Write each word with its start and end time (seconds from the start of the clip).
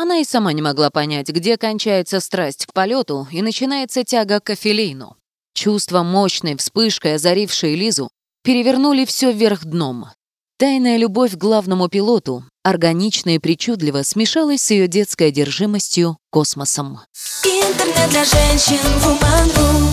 Она 0.00 0.18
и 0.18 0.24
сама 0.24 0.52
не 0.52 0.62
могла 0.62 0.90
понять, 0.90 1.28
где 1.28 1.56
кончается 1.56 2.20
страсть 2.20 2.66
к 2.66 2.72
полету 2.72 3.26
и 3.32 3.42
начинается 3.42 4.04
тяга 4.04 4.38
к 4.38 4.50
афилейну. 4.50 5.16
Чувства 5.54 6.04
мощной 6.04 6.56
вспышкой, 6.56 7.16
озарившей 7.16 7.74
Лизу, 7.74 8.08
перевернули 8.44 9.04
все 9.04 9.32
вверх 9.32 9.64
дном. 9.64 10.06
Тайная 10.56 10.98
любовь 10.98 11.32
к 11.32 11.36
главному 11.36 11.88
пилоту, 11.88 12.44
органично 12.62 13.30
и 13.30 13.40
причудливо 13.40 14.04
смешалась 14.04 14.62
с 14.62 14.70
ее 14.70 14.86
детской 14.86 15.30
одержимостью 15.30 16.16
космосом. 16.30 17.00
Интернет 17.42 18.08
для 18.10 18.24
женщин 18.24 18.78
Woman.ru 19.04 19.88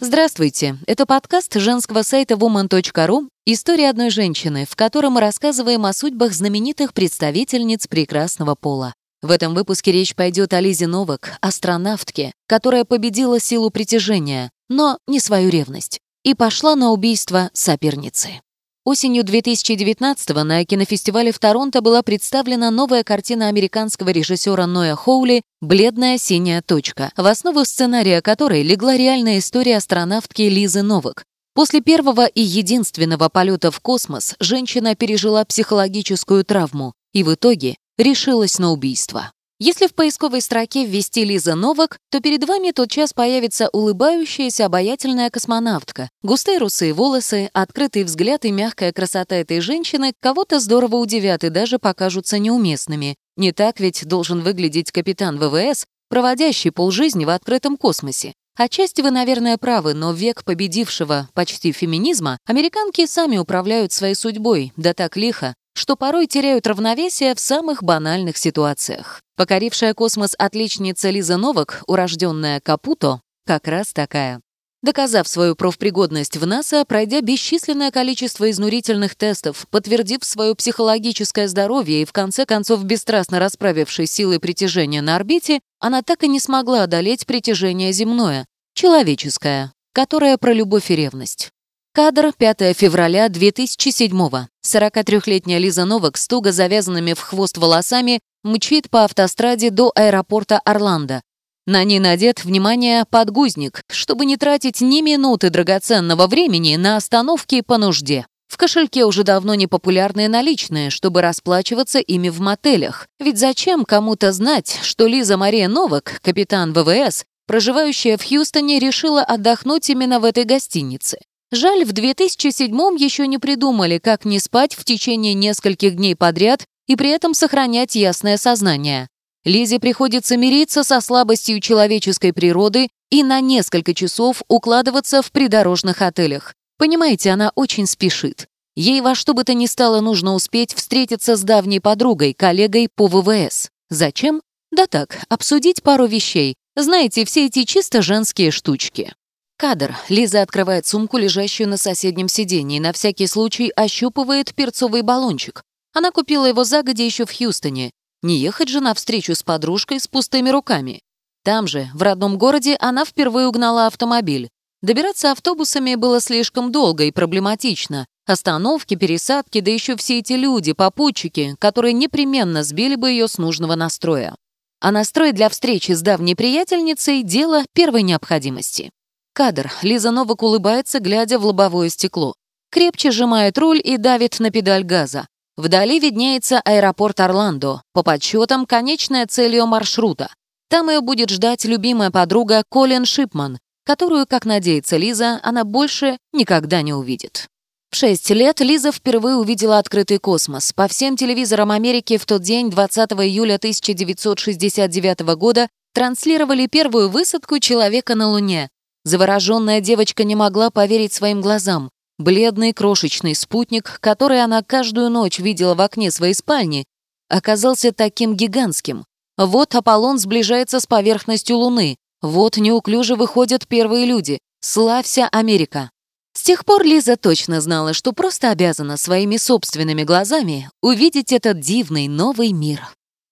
Здравствуйте, 0.00 0.76
это 0.88 1.06
подкаст 1.06 1.54
женского 1.54 2.02
сайта 2.02 2.34
woman.ru 2.34 3.28
«История 3.46 3.90
одной 3.90 4.10
женщины», 4.10 4.66
в 4.68 4.74
котором 4.74 5.12
мы 5.12 5.20
рассказываем 5.20 5.86
о 5.86 5.92
судьбах 5.92 6.32
знаменитых 6.32 6.92
представительниц 6.92 7.86
прекрасного 7.86 8.56
пола. 8.56 8.92
В 9.24 9.30
этом 9.30 9.54
выпуске 9.54 9.90
речь 9.90 10.14
пойдет 10.14 10.52
о 10.52 10.60
Лизе 10.60 10.86
Новак, 10.86 11.38
астронавтке, 11.40 12.34
которая 12.46 12.84
победила 12.84 13.40
силу 13.40 13.70
притяжения, 13.70 14.50
но 14.68 14.98
не 15.06 15.18
свою 15.18 15.48
ревность, 15.48 15.98
и 16.24 16.34
пошла 16.34 16.76
на 16.76 16.90
убийство 16.90 17.48
соперницы. 17.54 18.42
Осенью 18.84 19.24
2019-го 19.24 20.44
на 20.44 20.62
кинофестивале 20.66 21.32
в 21.32 21.38
Торонто 21.38 21.80
была 21.80 22.02
представлена 22.02 22.70
новая 22.70 23.02
картина 23.02 23.48
американского 23.48 24.10
режиссера 24.10 24.66
Ноя 24.66 24.94
Хоули 24.94 25.40
«Бледная 25.62 26.18
синяя 26.18 26.60
точка», 26.60 27.10
в 27.16 27.24
основу 27.24 27.64
сценария 27.64 28.20
которой 28.20 28.62
легла 28.62 28.94
реальная 28.94 29.38
история 29.38 29.78
астронавтки 29.78 30.42
Лизы 30.42 30.82
Новак. 30.82 31.24
После 31.54 31.80
первого 31.80 32.26
и 32.26 32.42
единственного 32.42 33.30
полета 33.30 33.70
в 33.70 33.80
космос 33.80 34.34
женщина 34.38 34.94
пережила 34.94 35.46
психологическую 35.46 36.44
травму 36.44 36.92
и 37.14 37.22
в 37.22 37.32
итоге 37.32 37.76
решилась 37.98 38.58
на 38.58 38.72
убийство. 38.72 39.30
Если 39.60 39.86
в 39.86 39.94
поисковой 39.94 40.40
строке 40.40 40.84
ввести 40.84 41.24
Лиза 41.24 41.54
Новак, 41.54 41.98
то 42.10 42.20
перед 42.20 42.42
вами 42.44 42.72
тотчас 42.72 43.12
появится 43.12 43.68
улыбающаяся 43.72 44.66
обаятельная 44.66 45.30
космонавтка. 45.30 46.10
Густые 46.22 46.58
русые 46.58 46.92
волосы, 46.92 47.50
открытый 47.52 48.02
взгляд 48.02 48.44
и 48.44 48.50
мягкая 48.50 48.92
красота 48.92 49.36
этой 49.36 49.60
женщины 49.60 50.12
кого-то 50.20 50.58
здорово 50.58 50.96
удивят 50.96 51.44
и 51.44 51.50
даже 51.50 51.78
покажутся 51.78 52.40
неуместными. 52.40 53.14
Не 53.36 53.52
так 53.52 53.78
ведь 53.78 54.04
должен 54.06 54.42
выглядеть 54.42 54.90
капитан 54.90 55.38
ВВС, 55.38 55.86
проводящий 56.08 56.72
полжизни 56.72 57.24
в 57.24 57.30
открытом 57.30 57.76
космосе. 57.76 58.34
Отчасти 58.56 59.02
вы, 59.02 59.10
наверное, 59.10 59.56
правы, 59.56 59.94
но 59.94 60.12
век 60.12 60.44
победившего 60.44 61.28
почти 61.32 61.72
феминизма 61.72 62.38
американки 62.46 63.06
сами 63.06 63.36
управляют 63.36 63.92
своей 63.92 64.14
судьбой, 64.14 64.72
да 64.76 64.94
так 64.94 65.16
лихо, 65.16 65.54
что 65.74 65.96
порой 65.96 66.26
теряют 66.26 66.66
равновесие 66.66 67.34
в 67.34 67.40
самых 67.40 67.82
банальных 67.82 68.36
ситуациях. 68.36 69.20
Покорившая 69.36 69.94
космос 69.94 70.34
отличница 70.38 71.10
Лиза 71.10 71.36
Новак, 71.36 71.82
урожденная 71.86 72.60
Капуто, 72.60 73.20
как 73.46 73.68
раз 73.68 73.92
такая. 73.92 74.40
Доказав 74.84 75.26
свою 75.26 75.56
профпригодность 75.56 76.36
в 76.36 76.46
НАСА, 76.46 76.84
пройдя 76.84 77.22
бесчисленное 77.22 77.90
количество 77.90 78.50
изнурительных 78.50 79.14
тестов, 79.14 79.66
подтвердив 79.70 80.22
свое 80.22 80.54
психологическое 80.54 81.48
здоровье 81.48 82.02
и 82.02 82.04
в 82.04 82.12
конце 82.12 82.44
концов 82.44 82.84
бесстрастно 82.84 83.38
расправившись 83.38 84.12
силой 84.12 84.40
притяжения 84.40 85.00
на 85.00 85.16
орбите, 85.16 85.60
она 85.80 86.02
так 86.02 86.22
и 86.22 86.28
не 86.28 86.38
смогла 86.38 86.82
одолеть 86.82 87.24
притяжение 87.24 87.92
земное, 87.92 88.44
человеческое, 88.74 89.72
которое 89.94 90.36
про 90.36 90.52
любовь 90.52 90.90
и 90.90 90.96
ревность. 90.96 91.53
Кадр 91.96 92.32
5 92.36 92.76
февраля 92.76 93.28
2007-го. 93.28 94.48
43-летняя 94.66 95.60
Лиза 95.60 95.84
Новак 95.84 96.16
с 96.16 96.26
туго 96.26 96.50
завязанными 96.50 97.12
в 97.12 97.20
хвост 97.20 97.56
волосами 97.56 98.18
мчит 98.42 98.90
по 98.90 99.04
автостраде 99.04 99.70
до 99.70 99.92
аэропорта 99.94 100.58
Орландо. 100.64 101.22
На 101.68 101.84
ней 101.84 102.00
надет, 102.00 102.44
внимание, 102.44 103.04
подгузник, 103.08 103.82
чтобы 103.92 104.26
не 104.26 104.36
тратить 104.36 104.80
ни 104.80 105.02
минуты 105.02 105.50
драгоценного 105.50 106.26
времени 106.26 106.74
на 106.74 106.96
остановки 106.96 107.60
по 107.60 107.78
нужде. 107.78 108.26
В 108.48 108.56
кошельке 108.56 109.04
уже 109.04 109.22
давно 109.22 109.54
не 109.54 109.68
популярные 109.68 110.28
наличные, 110.28 110.90
чтобы 110.90 111.22
расплачиваться 111.22 112.00
ими 112.00 112.28
в 112.28 112.40
мотелях. 112.40 113.06
Ведь 113.20 113.38
зачем 113.38 113.84
кому-то 113.84 114.32
знать, 114.32 114.80
что 114.82 115.06
Лиза 115.06 115.36
Мария 115.36 115.68
Новак, 115.68 116.18
капитан 116.24 116.72
ВВС, 116.72 117.24
проживающая 117.46 118.16
в 118.16 118.28
Хьюстоне, 118.28 118.80
решила 118.80 119.22
отдохнуть 119.22 119.88
именно 119.90 120.18
в 120.18 120.24
этой 120.24 120.42
гостинице? 120.42 121.18
Жаль, 121.54 121.84
в 121.84 121.92
2007 121.92 122.74
еще 122.98 123.28
не 123.28 123.38
придумали, 123.38 123.98
как 123.98 124.24
не 124.24 124.40
спать 124.40 124.74
в 124.74 124.84
течение 124.84 125.34
нескольких 125.34 125.94
дней 125.94 126.16
подряд 126.16 126.66
и 126.88 126.96
при 126.96 127.10
этом 127.10 127.32
сохранять 127.32 127.94
ясное 127.94 128.38
сознание. 128.38 129.08
Лизе 129.44 129.78
приходится 129.78 130.36
мириться 130.36 130.82
со 130.82 131.00
слабостью 131.00 131.60
человеческой 131.60 132.32
природы 132.32 132.88
и 133.10 133.22
на 133.22 133.40
несколько 133.40 133.94
часов 133.94 134.42
укладываться 134.48 135.22
в 135.22 135.30
придорожных 135.30 136.02
отелях. 136.02 136.54
Понимаете, 136.76 137.30
она 137.30 137.52
очень 137.54 137.86
спешит. 137.86 138.48
Ей 138.74 139.00
во 139.00 139.14
что 139.14 139.32
бы 139.32 139.44
то 139.44 139.54
ни 139.54 139.66
стало 139.66 140.00
нужно 140.00 140.34
успеть 140.34 140.74
встретиться 140.74 141.36
с 141.36 141.42
давней 141.44 141.80
подругой, 141.80 142.34
коллегой 142.34 142.88
по 142.92 143.06
ВВС. 143.06 143.70
Зачем? 143.90 144.42
Да 144.72 144.88
так, 144.88 145.20
обсудить 145.28 145.84
пару 145.84 146.06
вещей. 146.06 146.56
Знаете, 146.74 147.24
все 147.24 147.46
эти 147.46 147.62
чисто 147.62 148.02
женские 148.02 148.50
штучки. 148.50 149.14
Кадр. 149.56 149.96
Лиза 150.08 150.42
открывает 150.42 150.86
сумку, 150.86 151.16
лежащую 151.16 151.68
на 151.68 151.76
соседнем 151.76 152.28
сиденье, 152.28 152.78
и 152.78 152.80
на 152.80 152.92
всякий 152.92 153.26
случай 153.26 153.70
ощупывает 153.76 154.54
перцовый 154.54 155.02
баллончик. 155.02 155.62
Она 155.92 156.10
купила 156.10 156.46
его 156.46 156.64
загодя 156.64 157.04
еще 157.04 157.24
в 157.24 157.36
Хьюстоне. 157.36 157.90
Не 158.22 158.38
ехать 158.38 158.68
же 158.68 158.80
навстречу 158.80 159.34
с 159.34 159.42
подружкой 159.42 160.00
с 160.00 160.08
пустыми 160.08 160.50
руками. 160.50 161.00
Там 161.44 161.66
же, 161.66 161.88
в 161.94 162.02
родном 162.02 162.36
городе, 162.36 162.76
она 162.80 163.04
впервые 163.04 163.46
угнала 163.46 163.86
автомобиль. 163.86 164.48
Добираться 164.82 165.30
автобусами 165.30 165.94
было 165.94 166.20
слишком 166.20 166.72
долго 166.72 167.04
и 167.04 167.12
проблематично. 167.12 168.06
Остановки, 168.26 168.96
пересадки, 168.96 169.60
да 169.60 169.70
еще 169.70 169.96
все 169.96 170.18
эти 170.18 170.32
люди, 170.32 170.72
попутчики, 170.72 171.54
которые 171.58 171.92
непременно 171.92 172.64
сбили 172.64 172.96
бы 172.96 173.10
ее 173.10 173.28
с 173.28 173.38
нужного 173.38 173.76
настроя. 173.76 174.34
А 174.80 174.90
настрой 174.90 175.32
для 175.32 175.48
встречи 175.48 175.92
с 175.92 176.02
давней 176.02 176.34
приятельницей– 176.34 177.22
дело 177.24 177.64
первой 177.74 178.02
необходимости. 178.02 178.90
Кадр. 179.34 179.72
Лиза 179.82 180.12
Новак 180.12 180.44
улыбается, 180.44 181.00
глядя 181.00 181.40
в 181.40 181.44
лобовое 181.44 181.88
стекло. 181.88 182.34
Крепче 182.70 183.10
сжимает 183.10 183.58
руль 183.58 183.80
и 183.82 183.96
давит 183.96 184.38
на 184.38 184.52
педаль 184.52 184.84
газа. 184.84 185.26
Вдали 185.56 185.98
виднеется 185.98 186.60
аэропорт 186.64 187.18
Орландо, 187.18 187.82
по 187.92 188.04
подсчетам 188.04 188.64
конечная 188.64 189.26
цель 189.26 189.56
ее 189.56 189.64
маршрута. 189.64 190.32
Там 190.70 190.88
ее 190.88 191.00
будет 191.00 191.30
ждать 191.30 191.64
любимая 191.64 192.12
подруга 192.12 192.62
Колин 192.68 193.04
Шипман, 193.04 193.58
которую, 193.84 194.26
как 194.28 194.44
надеется 194.44 194.96
Лиза, 194.96 195.40
она 195.42 195.64
больше 195.64 196.16
никогда 196.32 196.82
не 196.82 196.94
увидит. 196.94 197.48
В 197.90 197.96
6 197.96 198.30
лет 198.30 198.60
Лиза 198.60 198.92
впервые 198.92 199.36
увидела 199.36 199.78
открытый 199.78 200.18
космос. 200.18 200.72
По 200.72 200.86
всем 200.86 201.16
телевизорам 201.16 201.72
Америки 201.72 202.18
в 202.18 202.26
тот 202.26 202.42
день, 202.42 202.70
20 202.70 203.12
июля 203.12 203.56
1969 203.56 205.20
года, 205.36 205.68
транслировали 205.92 206.66
первую 206.66 207.08
высадку 207.08 207.58
человека 207.58 208.14
на 208.14 208.30
Луне, 208.30 208.68
Завороженная 209.04 209.80
девочка 209.80 210.24
не 210.24 210.34
могла 210.34 210.70
поверить 210.70 211.12
своим 211.12 211.40
глазам. 211.40 211.90
Бледный 212.18 212.72
крошечный 212.72 213.34
спутник, 213.34 213.98
который 214.00 214.42
она 214.42 214.62
каждую 214.62 215.10
ночь 215.10 215.38
видела 215.38 215.74
в 215.74 215.80
окне 215.80 216.10
своей 216.10 216.34
спальни, 216.34 216.84
оказался 217.28 217.92
таким 217.92 218.36
гигантским. 218.36 219.04
Вот 219.36 219.74
Аполлон 219.74 220.18
сближается 220.18 220.80
с 220.80 220.86
поверхностью 220.86 221.56
Луны. 221.56 221.96
Вот 222.22 222.56
неуклюже 222.56 223.16
выходят 223.16 223.66
первые 223.66 224.06
люди. 224.06 224.38
Славься, 224.60 225.28
Америка! 225.32 225.90
С 226.36 226.42
тех 226.42 226.64
пор 226.64 226.82
Лиза 226.84 227.16
точно 227.16 227.60
знала, 227.60 227.92
что 227.92 228.12
просто 228.12 228.50
обязана 228.50 228.96
своими 228.96 229.36
собственными 229.36 230.04
глазами 230.04 230.70
увидеть 230.82 231.32
этот 231.32 231.60
дивный 231.60 232.08
новый 232.08 232.52
мир. 232.52 232.80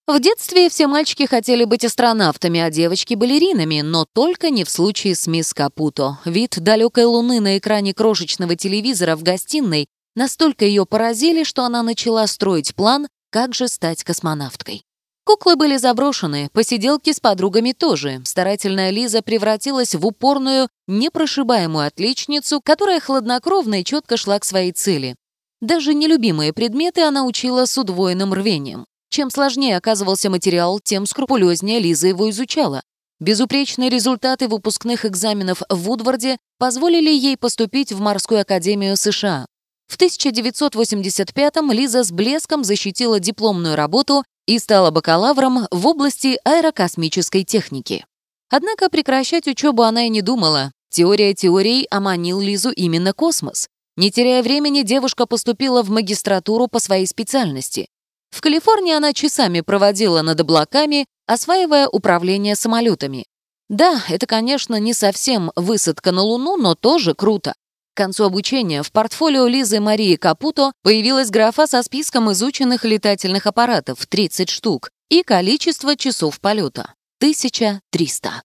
В 0.08 0.18
детстве 0.18 0.68
все 0.68 0.88
мальчики 0.88 1.26
хотели 1.26 1.64
быть 1.64 1.84
астронавтами, 1.84 2.58
а 2.58 2.70
девочки— 2.70 3.14
балеринами, 3.16 3.82
но 3.82 4.04
только 4.12 4.50
не 4.50 4.64
в 4.64 4.70
случае 4.70 5.14
с 5.14 5.28
мисс 5.28 5.54
Капуто. 5.54 6.18
Вид 6.24 6.58
далекой 6.58 7.04
луны 7.04 7.38
на 7.38 7.56
экране 7.56 7.94
крошечного 7.94 8.56
телевизора 8.56 9.14
в 9.14 9.22
гостиной 9.22 9.86
настолько 10.16 10.64
ее 10.64 10.86
поразили, 10.86 11.44
что 11.44 11.64
она 11.64 11.84
начала 11.84 12.26
строить 12.26 12.74
план, 12.74 13.06
как 13.30 13.54
же 13.54 13.68
стать 13.68 14.02
космонавткой. 14.02 14.82
Куклы 15.24 15.54
были 15.54 15.76
заброшены, 15.76 16.50
посиделки 16.52 17.12
с 17.12 17.20
подругами 17.20 17.70
тоже. 17.70 18.20
Старательная 18.24 18.90
Лиза 18.90 19.22
превратилась 19.22 19.94
в 19.94 20.04
упорную, 20.04 20.68
непрошибаемую 20.88 21.86
отличницу, 21.86 22.60
которая 22.60 22.98
хладнокровно 22.98 23.80
и 23.80 23.84
четко 23.84 24.16
шла 24.16 24.40
к 24.40 24.44
своей 24.44 24.72
цели. 24.72 25.14
Даже 25.60 25.94
нелюбимые 25.94 26.52
предметы 26.52 27.02
она 27.02 27.24
учила 27.24 27.66
с 27.66 27.78
удвоенным 27.78 28.34
рвением. 28.34 28.84
Чем 29.12 29.28
сложнее 29.28 29.76
оказывался 29.76 30.30
материал, 30.30 30.80
тем 30.80 31.04
скрупулезнее 31.04 31.80
Лиза 31.80 32.08
его 32.08 32.30
изучала. 32.30 32.80
Безупречные 33.20 33.90
результаты 33.90 34.48
выпускных 34.48 35.04
экзаменов 35.04 35.60
в 35.68 35.76
Вудварде 35.82 36.38
позволили 36.58 37.10
ей 37.10 37.36
поступить 37.36 37.92
в 37.92 38.00
Морскую 38.00 38.40
академию 38.40 38.96
США. 38.96 39.44
В 39.86 39.98
1985-м 39.98 41.72
Лиза 41.72 42.04
с 42.04 42.10
блеском 42.10 42.64
защитила 42.64 43.20
дипломную 43.20 43.76
работу 43.76 44.24
и 44.46 44.58
стала 44.58 44.90
бакалавром 44.90 45.66
в 45.70 45.86
области 45.86 46.38
аэрокосмической 46.46 47.44
техники. 47.44 48.06
Однако 48.48 48.88
прекращать 48.88 49.46
учебу 49.46 49.82
она 49.82 50.06
и 50.06 50.08
не 50.08 50.22
думала. 50.22 50.72
Теория 50.88 51.34
теорий 51.34 51.86
оманил 51.90 52.40
Лизу 52.40 52.70
именно 52.70 53.12
космос. 53.12 53.68
Не 53.98 54.10
теряя 54.10 54.42
времени, 54.42 54.80
девушка 54.80 55.26
поступила 55.26 55.82
в 55.82 55.90
магистратуру 55.90 56.66
по 56.66 56.78
своей 56.78 57.06
специальности. 57.06 57.88
В 58.32 58.40
Калифорнии 58.40 58.94
она 58.94 59.12
часами 59.12 59.60
проводила 59.60 60.22
над 60.22 60.40
облаками, 60.40 61.06
осваивая 61.26 61.86
управление 61.86 62.56
самолетами. 62.56 63.26
Да, 63.68 64.02
это, 64.08 64.26
конечно, 64.26 64.80
не 64.80 64.94
совсем 64.94 65.52
высадка 65.54 66.12
на 66.12 66.22
Луну, 66.22 66.56
но 66.56 66.74
тоже 66.74 67.14
круто. 67.14 67.54
К 67.94 67.98
концу 67.98 68.24
обучения 68.24 68.82
в 68.82 68.90
портфолио 68.90 69.46
Лизы 69.46 69.80
Марии 69.80 70.16
Капуто 70.16 70.72
появилась 70.82 71.30
графа 71.30 71.66
со 71.66 71.82
списком 71.82 72.32
изученных 72.32 72.84
летательных 72.84 73.46
аппаратов 73.46 74.06
30 74.06 74.48
штук 74.48 74.90
и 75.10 75.22
количество 75.22 75.94
часов 75.94 76.40
полета— 76.40 76.94
1300. 77.20 78.42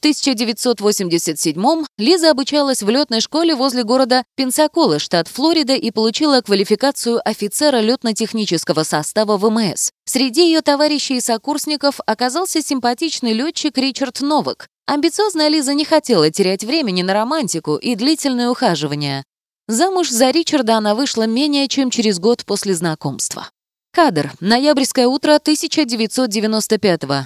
В 0.00 0.02
1987-м 0.02 1.86
Лиза 1.98 2.30
обучалась 2.30 2.82
в 2.82 2.88
летной 2.88 3.20
школе 3.20 3.54
возле 3.54 3.84
города 3.84 4.24
Пенсакола, 4.34 4.98
штат 4.98 5.28
Флорида, 5.28 5.74
и 5.74 5.90
получила 5.90 6.40
квалификацию 6.40 7.20
офицера 7.22 7.80
летно-технического 7.80 8.84
состава 8.84 9.36
ВМС. 9.36 9.90
Среди 10.06 10.46
ее 10.46 10.62
товарищей 10.62 11.18
и 11.18 11.20
сокурсников 11.20 12.00
оказался 12.06 12.62
симпатичный 12.62 13.34
летчик 13.34 13.76
Ричард 13.76 14.22
Новак. 14.22 14.68
Амбициозная 14.86 15.48
Лиза 15.48 15.74
не 15.74 15.84
хотела 15.84 16.30
терять 16.30 16.64
времени 16.64 17.02
на 17.02 17.12
романтику 17.12 17.76
и 17.76 17.94
длительное 17.94 18.48
ухаживание. 18.48 19.24
Замуж 19.68 20.08
за 20.08 20.30
Ричарда 20.30 20.76
она 20.76 20.94
вышла 20.94 21.26
менее 21.26 21.68
чем 21.68 21.90
через 21.90 22.18
год 22.18 22.46
после 22.46 22.74
знакомства. 22.74 23.50
Кадр. 23.92 24.32
Ноябрьское 24.40 25.06
утро 25.06 25.38
1995 25.38 27.04
-го. 27.04 27.24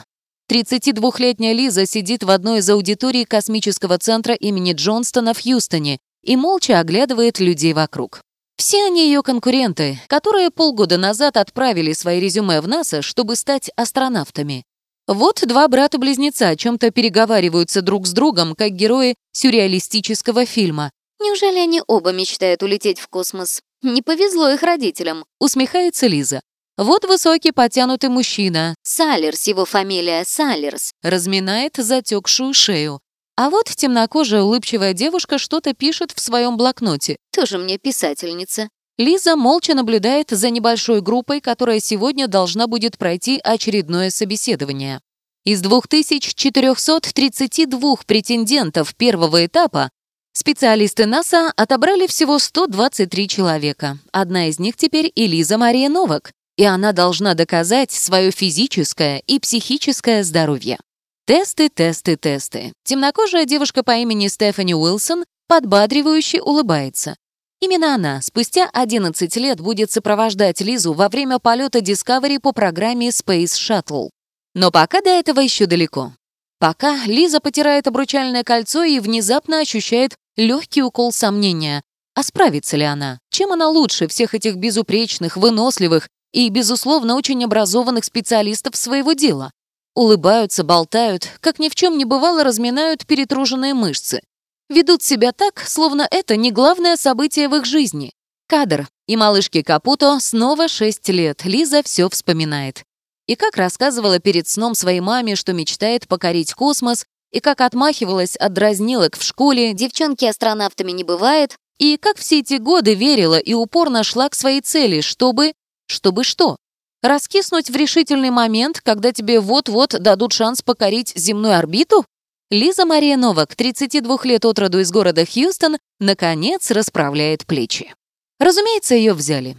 32-летняя 0.51 1.55
Лиза 1.55 1.87
сидит 1.87 2.23
в 2.23 2.31
одной 2.31 2.59
из 2.59 2.69
аудиторий 2.69 3.25
космического 3.25 3.99
центра 3.99 4.35
имени 4.35 4.75
Джонстона 4.75 5.33
в 5.33 5.43
Хьюстоне 5.43 5.99
и 6.23 6.37
молча 6.37 6.79
оглядывает 6.81 7.41
людей 7.41 7.73
вокруг. 7.73 8.21
Все 8.57 8.85
они 8.85 9.07
ее 9.07 9.23
конкуренты, 9.23 9.99
которые 10.07 10.51
полгода 10.51 10.99
назад 10.99 11.37
отправили 11.37 11.93
свои 11.93 12.21
резюме 12.21 12.61
в 12.61 12.69
НАСА, 12.69 13.03
чтобы 13.03 13.37
стать 13.37 13.71
астронавтами. 13.75 14.65
Вот 15.07 15.43
два 15.47 15.67
брата-близнеца 15.69 16.49
о 16.49 16.57
чем-то 16.57 16.91
переговариваются 16.91 17.83
друг 17.83 18.07
с 18.07 18.13
другом, 18.13 18.55
как 18.55 18.73
герои 18.73 19.17
сюрреалистического 19.33 20.47
фильма. 20.47 20.91
«Неужели 21.21 21.59
они 21.59 21.83
оба 21.87 22.13
мечтают 22.13 22.63
улететь 22.63 23.01
в 23.01 23.09
космос? 23.09 23.61
Не 23.83 24.03
повезло 24.03 24.51
их 24.51 24.63
родителям»,— 24.63 25.25
усмехается 25.39 26.07
Лиза. 26.07 26.41
Вот 26.77 27.05
высокий 27.05 27.53
потянутый 27.53 28.11
мужчина. 28.11 28.75
Салерс, 28.83 29.47
его 29.47 29.65
фамилия 29.65 30.25
Салерс. 30.25 30.91
Разминает 31.05 31.77
затекшую 31.77 32.53
шею. 32.53 32.99
А 33.37 33.49
вот 33.49 33.67
темнокожая 33.67 34.43
улыбчивая 34.43 34.93
девушка 34.93 35.39
что-то 35.39 35.73
пишет 35.73 36.11
в 36.11 36.21
своем 36.21 36.57
блокноте. 36.57 37.15
Тоже 37.33 37.59
мне 37.59 37.79
писательница. 37.79 38.69
Лиза 38.99 39.37
молча 39.37 39.75
наблюдает 39.75 40.31
за 40.31 40.51
небольшой 40.51 41.01
группой, 41.01 41.41
которая 41.41 41.79
сегодня 41.79 42.27
должна 42.27 42.67
будет 42.67 42.99
пройти 42.99 43.39
очередное 43.43 44.11
собеседование. 44.11 45.01
Из 45.45 45.61
2432 45.61 47.97
претендентов 48.05 48.97
первого 48.97 49.47
этапа 49.47 49.91
специалисты 50.33 51.07
НАСА 51.07 51.53
отобрали 51.55 52.09
всего 52.09 52.41
123 52.41 53.29
человека. 53.29 53.99
Одна 54.11 54.49
из 54.49 54.59
них 54.59 54.77
теперь 54.77 55.13
Элиза 55.15 55.57
Мария 55.59 55.89
Новак, 55.89 56.33
и 56.57 56.65
она 56.65 56.93
должна 56.93 57.35
доказать 57.35 57.91
свое 57.91 58.31
физическое 58.31 59.23
и 59.27 59.39
психическое 59.39 60.23
здоровье. 60.23 60.79
Тесты, 61.27 61.69
тесты, 61.69 62.17
тесты. 62.17 62.73
Темнокожая 62.85 63.47
девушка 63.47 63.83
по 63.83 63.97
имени 63.97 64.29
Стефани 64.29 64.75
Уилсон 64.75 65.25
подбадривающе 65.49 66.43
улыбается. 66.43 67.17
Именно 67.61 67.95
она 67.95 68.21
спустя 68.21 68.69
11 68.73 69.37
лет 69.37 69.61
будет 69.61 69.91
сопровождать 69.91 70.61
Лизу 70.61 70.93
во 70.93 71.09
время 71.09 71.39
полета 71.39 71.79
Discovery 71.79 72.39
по 72.39 72.53
программе 72.53 73.09
Space 73.09 73.55
Shuttle. 73.55 74.11
Но 74.55 74.71
пока 74.71 75.01
до 75.01 75.09
этого 75.09 75.41
еще 75.41 75.67
далеко. 75.67 76.13
Пока 76.59 77.05
Лиза 77.07 77.41
потирает 77.41 77.87
обручальное 77.87 78.45
кольцо 78.45 78.85
и 78.85 79.01
внезапно 79.01 79.61
ощущает 79.61 80.15
легкий 80.37 80.83
укол 80.83 81.13
сомнения. 81.13 81.83
А 82.15 82.23
справится 82.23 82.77
ли 82.77 82.85
она? 82.85 83.19
Чем 83.31 83.53
она 83.53 83.69
лучше 83.69 84.09
всех 84.09 84.35
этих 84.35 84.57
безупречных, 84.57 85.37
выносливых 85.37 86.09
и, 86.35 86.49
безусловно, 86.51 87.15
очень 87.15 87.43
образованных 87.45 88.05
специалистов 88.05 88.75
своего 88.75 89.13
дела. 89.13 89.53
Улыбаются, 89.95 90.65
болтают, 90.65 91.29
как 91.41 91.61
ни 91.61 91.69
в 91.69 91.77
чем 91.77 91.97
не 91.97 92.05
бывало, 92.05 92.43
разминают 92.43 93.07
перетруженные 93.07 93.73
мышцы. 93.73 94.21
Ведут 94.69 95.03
себя 95.03 95.31
так, 95.31 95.63
словно 95.65 96.07
это 96.11 96.37
не 96.37 96.51
главное 96.51 96.97
событие 96.97 97.49
в 97.49 97.55
их 97.55 97.65
жизни. 97.65 98.13
Кадр. 98.49 98.89
И 99.07 99.17
малышке 99.17 99.63
Капуто 99.63 100.19
снова 100.19 100.67
6 100.67 101.09
лет. 101.11 101.45
Лиза 101.45 101.83
все 101.85 102.09
вспоминает. 102.09 102.83
И 103.29 103.37
как 103.37 103.57
рассказывала 103.57 104.19
перед 104.19 104.49
сном 104.49 104.75
своей 104.75 105.01
маме, 105.01 105.37
что 105.37 105.53
мечтает 105.53 106.09
покорить 106.09 106.53
космос, 106.53 107.07
и 107.31 107.41
как 107.41 107.61
отмахивалась 107.61 108.35
от 108.37 108.53
дразнилок 108.53 109.17
в 109.17 109.23
школе, 109.23 109.73
девчонки 109.73 110.25
астронавтами 110.25 110.91
не 110.91 111.05
бывает, 111.05 111.57
и 111.79 111.97
как 111.97 112.17
все 112.17 112.41
эти 112.41 112.55
годы 112.55 112.95
верила 112.95 113.39
и 113.39 113.55
упорно 113.55 114.03
шла 114.03 114.29
к 114.29 114.35
своей 114.35 114.61
цели, 114.61 115.01
чтобы 115.01 115.53
чтобы 115.87 116.25
что? 116.25 116.57
Раскиснуть 117.03 117.71
в 117.71 117.77
решительный 117.77 118.31
момент, 118.31 118.81
когда 118.81 119.13
тебе 119.13 119.41
вот-вот 119.41 119.91
дадут 119.91 120.33
шанс 120.33 120.63
покорить 120.63 121.13
земную 121.15 121.59
орбиту? 121.59 122.07
Лиза 122.51 122.87
Мария 122.87 123.17
Новак, 123.17 123.55
32 123.57 124.19
лет 124.25 124.45
от 124.45 124.59
роду 124.59 124.81
из 124.81 124.91
города 124.91 125.25
Хьюстон, 125.27 125.79
наконец 126.01 126.71
расправляет 126.71 127.47
плечи. 127.47 127.95
Разумеется, 128.39 128.95
ее 128.95 129.13
взяли. 129.13 129.57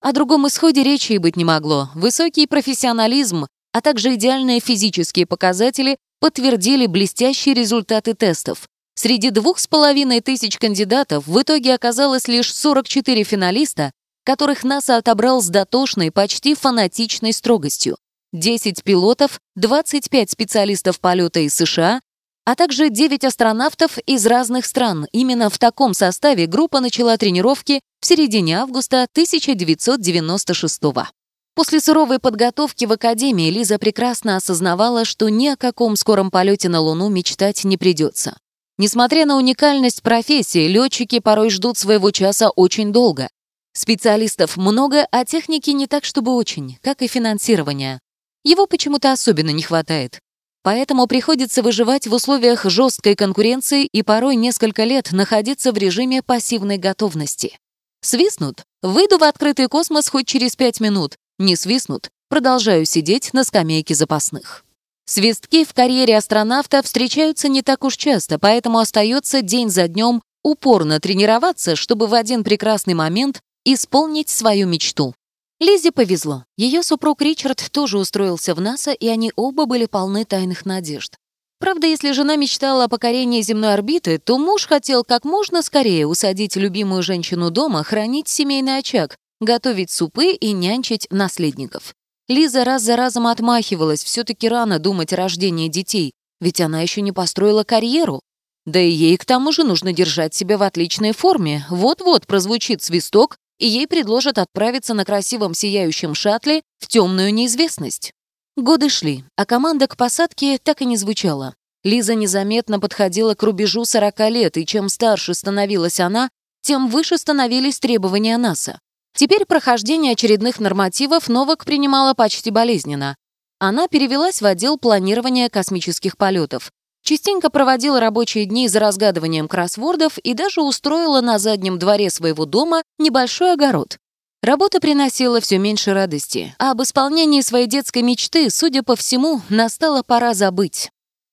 О 0.00 0.12
другом 0.12 0.46
исходе 0.46 0.82
речи 0.82 1.12
и 1.12 1.18
быть 1.18 1.36
не 1.36 1.44
могло. 1.44 1.90
Высокий 1.94 2.46
профессионализм, 2.46 3.46
а 3.72 3.80
также 3.80 4.14
идеальные 4.14 4.60
физические 4.60 5.26
показатели 5.26 5.98
подтвердили 6.20 6.86
блестящие 6.86 7.54
результаты 7.54 8.14
тестов. 8.14 8.68
Среди 8.94 9.30
двух 9.30 9.58
с 9.58 9.66
половиной 9.66 10.20
тысяч 10.20 10.58
кандидатов 10.58 11.26
в 11.26 11.40
итоге 11.40 11.74
оказалось 11.74 12.26
лишь 12.26 12.52
44 12.52 13.22
финалиста, 13.24 13.92
которых 14.28 14.62
НАСА 14.62 14.98
отобрал 14.98 15.40
с 15.40 15.48
дотошной, 15.48 16.10
почти 16.10 16.54
фанатичной 16.54 17.32
строгостью. 17.32 17.96
10 18.34 18.84
пилотов, 18.84 19.40
25 19.56 20.30
специалистов 20.30 21.00
полета 21.00 21.40
из 21.40 21.54
США, 21.54 22.02
а 22.44 22.54
также 22.54 22.90
9 22.90 23.24
астронавтов 23.24 23.96
из 24.04 24.26
разных 24.26 24.66
стран. 24.66 25.06
Именно 25.12 25.48
в 25.48 25.56
таком 25.56 25.94
составе 25.94 26.44
группа 26.44 26.80
начала 26.80 27.16
тренировки 27.16 27.80
в 28.02 28.06
середине 28.06 28.58
августа 28.58 29.06
1996 29.10 30.82
года. 30.82 31.08
После 31.54 31.80
суровой 31.80 32.18
подготовки 32.18 32.84
в 32.84 32.92
Академии 32.92 33.48
Лиза 33.48 33.78
прекрасно 33.78 34.36
осознавала, 34.36 35.06
что 35.06 35.30
ни 35.30 35.46
о 35.46 35.56
каком 35.56 35.96
скором 35.96 36.30
полете 36.30 36.68
на 36.68 36.80
Луну 36.80 37.08
мечтать 37.08 37.64
не 37.64 37.78
придется. 37.78 38.36
Несмотря 38.76 39.24
на 39.24 39.38
уникальность 39.38 40.02
профессии, 40.02 40.68
летчики 40.68 41.18
порой 41.18 41.48
ждут 41.48 41.78
своего 41.78 42.10
часа 42.10 42.50
очень 42.50 42.92
долго. 42.92 43.30
Специалистов 43.78 44.56
много, 44.56 45.06
а 45.12 45.24
техники 45.24 45.70
не 45.70 45.86
так, 45.86 46.04
чтобы 46.04 46.34
очень, 46.34 46.78
как 46.82 47.00
и 47.00 47.06
финансирование. 47.06 48.00
Его 48.42 48.66
почему-то 48.66 49.12
особенно 49.12 49.50
не 49.50 49.62
хватает. 49.62 50.18
Поэтому 50.64 51.06
приходится 51.06 51.62
выживать 51.62 52.08
в 52.08 52.12
условиях 52.12 52.64
жесткой 52.64 53.14
конкуренции 53.14 53.84
и 53.84 54.02
порой 54.02 54.34
несколько 54.34 54.82
лет 54.82 55.12
находиться 55.12 55.70
в 55.70 55.78
режиме 55.78 56.24
пассивной 56.24 56.76
готовности. 56.76 57.56
Свистнут? 58.00 58.64
Выйду 58.82 59.16
в 59.16 59.22
открытый 59.22 59.68
космос 59.68 60.08
хоть 60.08 60.26
через 60.26 60.56
пять 60.56 60.80
минут. 60.80 61.14
Не 61.38 61.54
свистнут? 61.54 62.10
Продолжаю 62.28 62.84
сидеть 62.84 63.32
на 63.32 63.44
скамейке 63.44 63.94
запасных. 63.94 64.64
Свистки 65.04 65.64
в 65.64 65.72
карьере 65.72 66.16
астронавта 66.16 66.82
встречаются 66.82 67.46
не 67.46 67.62
так 67.62 67.84
уж 67.84 67.96
часто, 67.96 68.40
поэтому 68.40 68.80
остается 68.80 69.40
день 69.40 69.70
за 69.70 69.86
днем 69.86 70.20
упорно 70.42 70.98
тренироваться, 70.98 71.76
чтобы 71.76 72.08
в 72.08 72.14
один 72.14 72.42
прекрасный 72.42 72.94
момент 72.94 73.40
исполнить 73.74 74.28
свою 74.28 74.66
мечту. 74.66 75.14
Лизе 75.60 75.90
повезло. 75.90 76.44
Ее 76.56 76.82
супруг 76.82 77.20
Ричард 77.20 77.68
тоже 77.72 77.98
устроился 77.98 78.54
в 78.54 78.60
НАСА, 78.60 78.92
и 78.92 79.08
они 79.08 79.32
оба 79.34 79.66
были 79.66 79.86
полны 79.86 80.24
тайных 80.24 80.64
надежд. 80.64 81.16
Правда, 81.58 81.88
если 81.88 82.12
жена 82.12 82.36
мечтала 82.36 82.84
о 82.84 82.88
покорении 82.88 83.42
земной 83.42 83.74
орбиты, 83.74 84.18
то 84.18 84.38
муж 84.38 84.66
хотел 84.66 85.02
как 85.02 85.24
можно 85.24 85.62
скорее 85.62 86.06
усадить 86.06 86.54
любимую 86.54 87.02
женщину 87.02 87.50
дома, 87.50 87.82
хранить 87.82 88.28
семейный 88.28 88.78
очаг, 88.78 89.16
готовить 89.40 89.90
супы 89.90 90.32
и 90.32 90.52
нянчить 90.52 91.08
наследников. 91.10 91.94
Лиза 92.28 92.64
раз 92.64 92.82
за 92.82 92.94
разом 92.94 93.26
отмахивалась, 93.26 94.04
все 94.04 94.22
таки 94.22 94.48
рано 94.48 94.78
думать 94.78 95.12
о 95.12 95.16
рождении 95.16 95.68
детей, 95.68 96.12
ведь 96.40 96.60
она 96.60 96.80
еще 96.82 97.00
не 97.00 97.10
построила 97.10 97.64
карьеру. 97.64 98.20
Да 98.64 98.78
и 98.80 98.90
ей 98.90 99.16
к 99.16 99.24
тому 99.24 99.50
же 99.50 99.64
нужно 99.64 99.92
держать 99.92 100.34
себя 100.34 100.58
в 100.58 100.62
отличной 100.62 101.12
форме. 101.12 101.66
Вот-вот 101.70 102.26
прозвучит 102.26 102.82
свисток, 102.82 103.36
и 103.58 103.66
ей 103.66 103.86
предложат 103.86 104.38
отправиться 104.38 104.94
на 104.94 105.04
красивом 105.04 105.54
сияющем 105.54 106.14
шаттле 106.14 106.62
в 106.78 106.88
темную 106.88 107.32
неизвестность. 107.32 108.12
Годы 108.56 108.88
шли, 108.88 109.24
а 109.36 109.44
команда 109.44 109.86
к 109.86 109.96
посадке 109.96 110.58
так 110.58 110.82
и 110.82 110.84
не 110.84 110.96
звучала. 110.96 111.54
Лиза 111.84 112.14
незаметно 112.14 112.80
подходила 112.80 113.34
к 113.34 113.42
рубежу 113.42 113.84
40 113.84 114.18
лет, 114.30 114.56
и 114.56 114.66
чем 114.66 114.88
старше 114.88 115.34
становилась 115.34 116.00
она, 116.00 116.28
тем 116.60 116.88
выше 116.88 117.18
становились 117.18 117.78
требования 117.78 118.36
НАСА. 118.36 118.80
Теперь 119.14 119.46
прохождение 119.46 120.12
очередных 120.12 120.60
нормативов 120.60 121.28
Новак 121.28 121.64
принимала 121.64 122.14
почти 122.14 122.50
болезненно. 122.50 123.16
Она 123.58 123.88
перевелась 123.88 124.40
в 124.40 124.46
отдел 124.46 124.78
планирования 124.78 125.48
космических 125.48 126.16
полетов, 126.16 126.70
частенько 127.08 127.48
проводила 127.48 128.00
рабочие 128.00 128.44
дни 128.44 128.68
за 128.68 128.80
разгадыванием 128.80 129.48
кроссвордов 129.48 130.18
и 130.18 130.34
даже 130.34 130.60
устроила 130.60 131.22
на 131.22 131.38
заднем 131.38 131.78
дворе 131.78 132.10
своего 132.10 132.44
дома 132.44 132.82
небольшой 132.98 133.54
огород. 133.54 133.96
Работа 134.42 134.78
приносила 134.78 135.40
все 135.40 135.56
меньше 135.56 135.94
радости, 135.94 136.54
а 136.58 136.72
об 136.72 136.82
исполнении 136.82 137.40
своей 137.40 137.66
детской 137.66 138.02
мечты, 138.02 138.50
судя 138.50 138.82
по 138.82 138.94
всему, 138.94 139.40
настала 139.48 140.02
пора 140.02 140.34
забыть. 140.34 140.90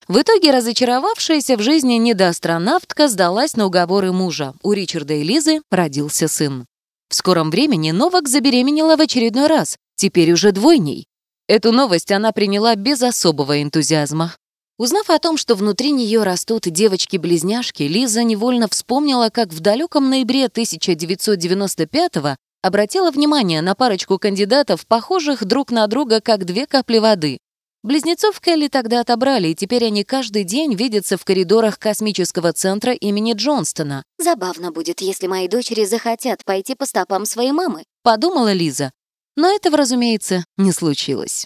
В 0.07 0.21
итоге 0.21 0.51
разочаровавшаяся 0.51 1.57
в 1.57 1.61
жизни 1.61 1.95
недоастронавтка 1.95 3.09
сдалась 3.09 3.57
на 3.57 3.65
уговоры 3.65 4.13
мужа. 4.13 4.53
У 4.63 4.71
Ричарда 4.71 5.15
и 5.15 5.23
Лизы 5.23 5.61
родился 5.69 6.29
сын. 6.29 6.65
В 7.09 7.15
скором 7.15 7.51
времени 7.51 7.91
Новак 7.91 8.29
забеременела 8.29 8.95
в 8.95 9.01
очередной 9.01 9.47
раз, 9.47 9.75
теперь 9.97 10.31
уже 10.31 10.53
двойней. 10.53 11.05
Эту 11.49 11.73
новость 11.73 12.13
она 12.13 12.31
приняла 12.31 12.75
без 12.75 13.01
особого 13.01 13.61
энтузиазма. 13.61 14.35
Узнав 14.77 15.09
о 15.09 15.19
том, 15.19 15.37
что 15.37 15.55
внутри 15.55 15.91
нее 15.91 16.23
растут 16.23 16.63
девочки-близняшки, 16.63 17.83
Лиза 17.83 18.23
невольно 18.23 18.67
вспомнила, 18.67 19.29
как 19.29 19.53
в 19.53 19.61
далеком 19.61 20.09
ноябре 20.09 20.45
1995 20.45 22.37
обратила 22.61 23.11
внимание 23.11 23.61
на 23.61 23.73
парочку 23.73 24.19
кандидатов, 24.19 24.85
похожих 24.85 25.45
друг 25.45 25.71
на 25.71 25.87
друга, 25.87 26.19
как 26.19 26.43
две 26.43 26.65
капли 26.65 26.97
воды. 26.97 27.37
Близнецов 27.83 28.41
Келли 28.41 28.67
тогда 28.67 29.01
отобрали, 29.01 29.49
и 29.49 29.55
теперь 29.55 29.85
они 29.85 30.03
каждый 30.03 30.43
день 30.43 30.73
видятся 30.73 31.17
в 31.17 31.23
коридорах 31.23 31.79
космического 31.79 32.51
центра 32.51 32.91
имени 32.91 33.33
Джонстона. 33.33 34.03
«Забавно 34.17 34.71
будет, 34.71 34.99
если 34.99 35.27
мои 35.27 35.47
дочери 35.47 35.85
захотят 35.85 36.43
пойти 36.43 36.75
по 36.75 36.85
стопам 36.85 37.25
своей 37.25 37.51
мамы»,— 37.51 37.83
подумала 38.03 38.51
Лиза. 38.51 38.91
Но 39.37 39.47
этого, 39.47 39.77
разумеется, 39.77 40.43
не 40.57 40.71
случилось. 40.71 41.45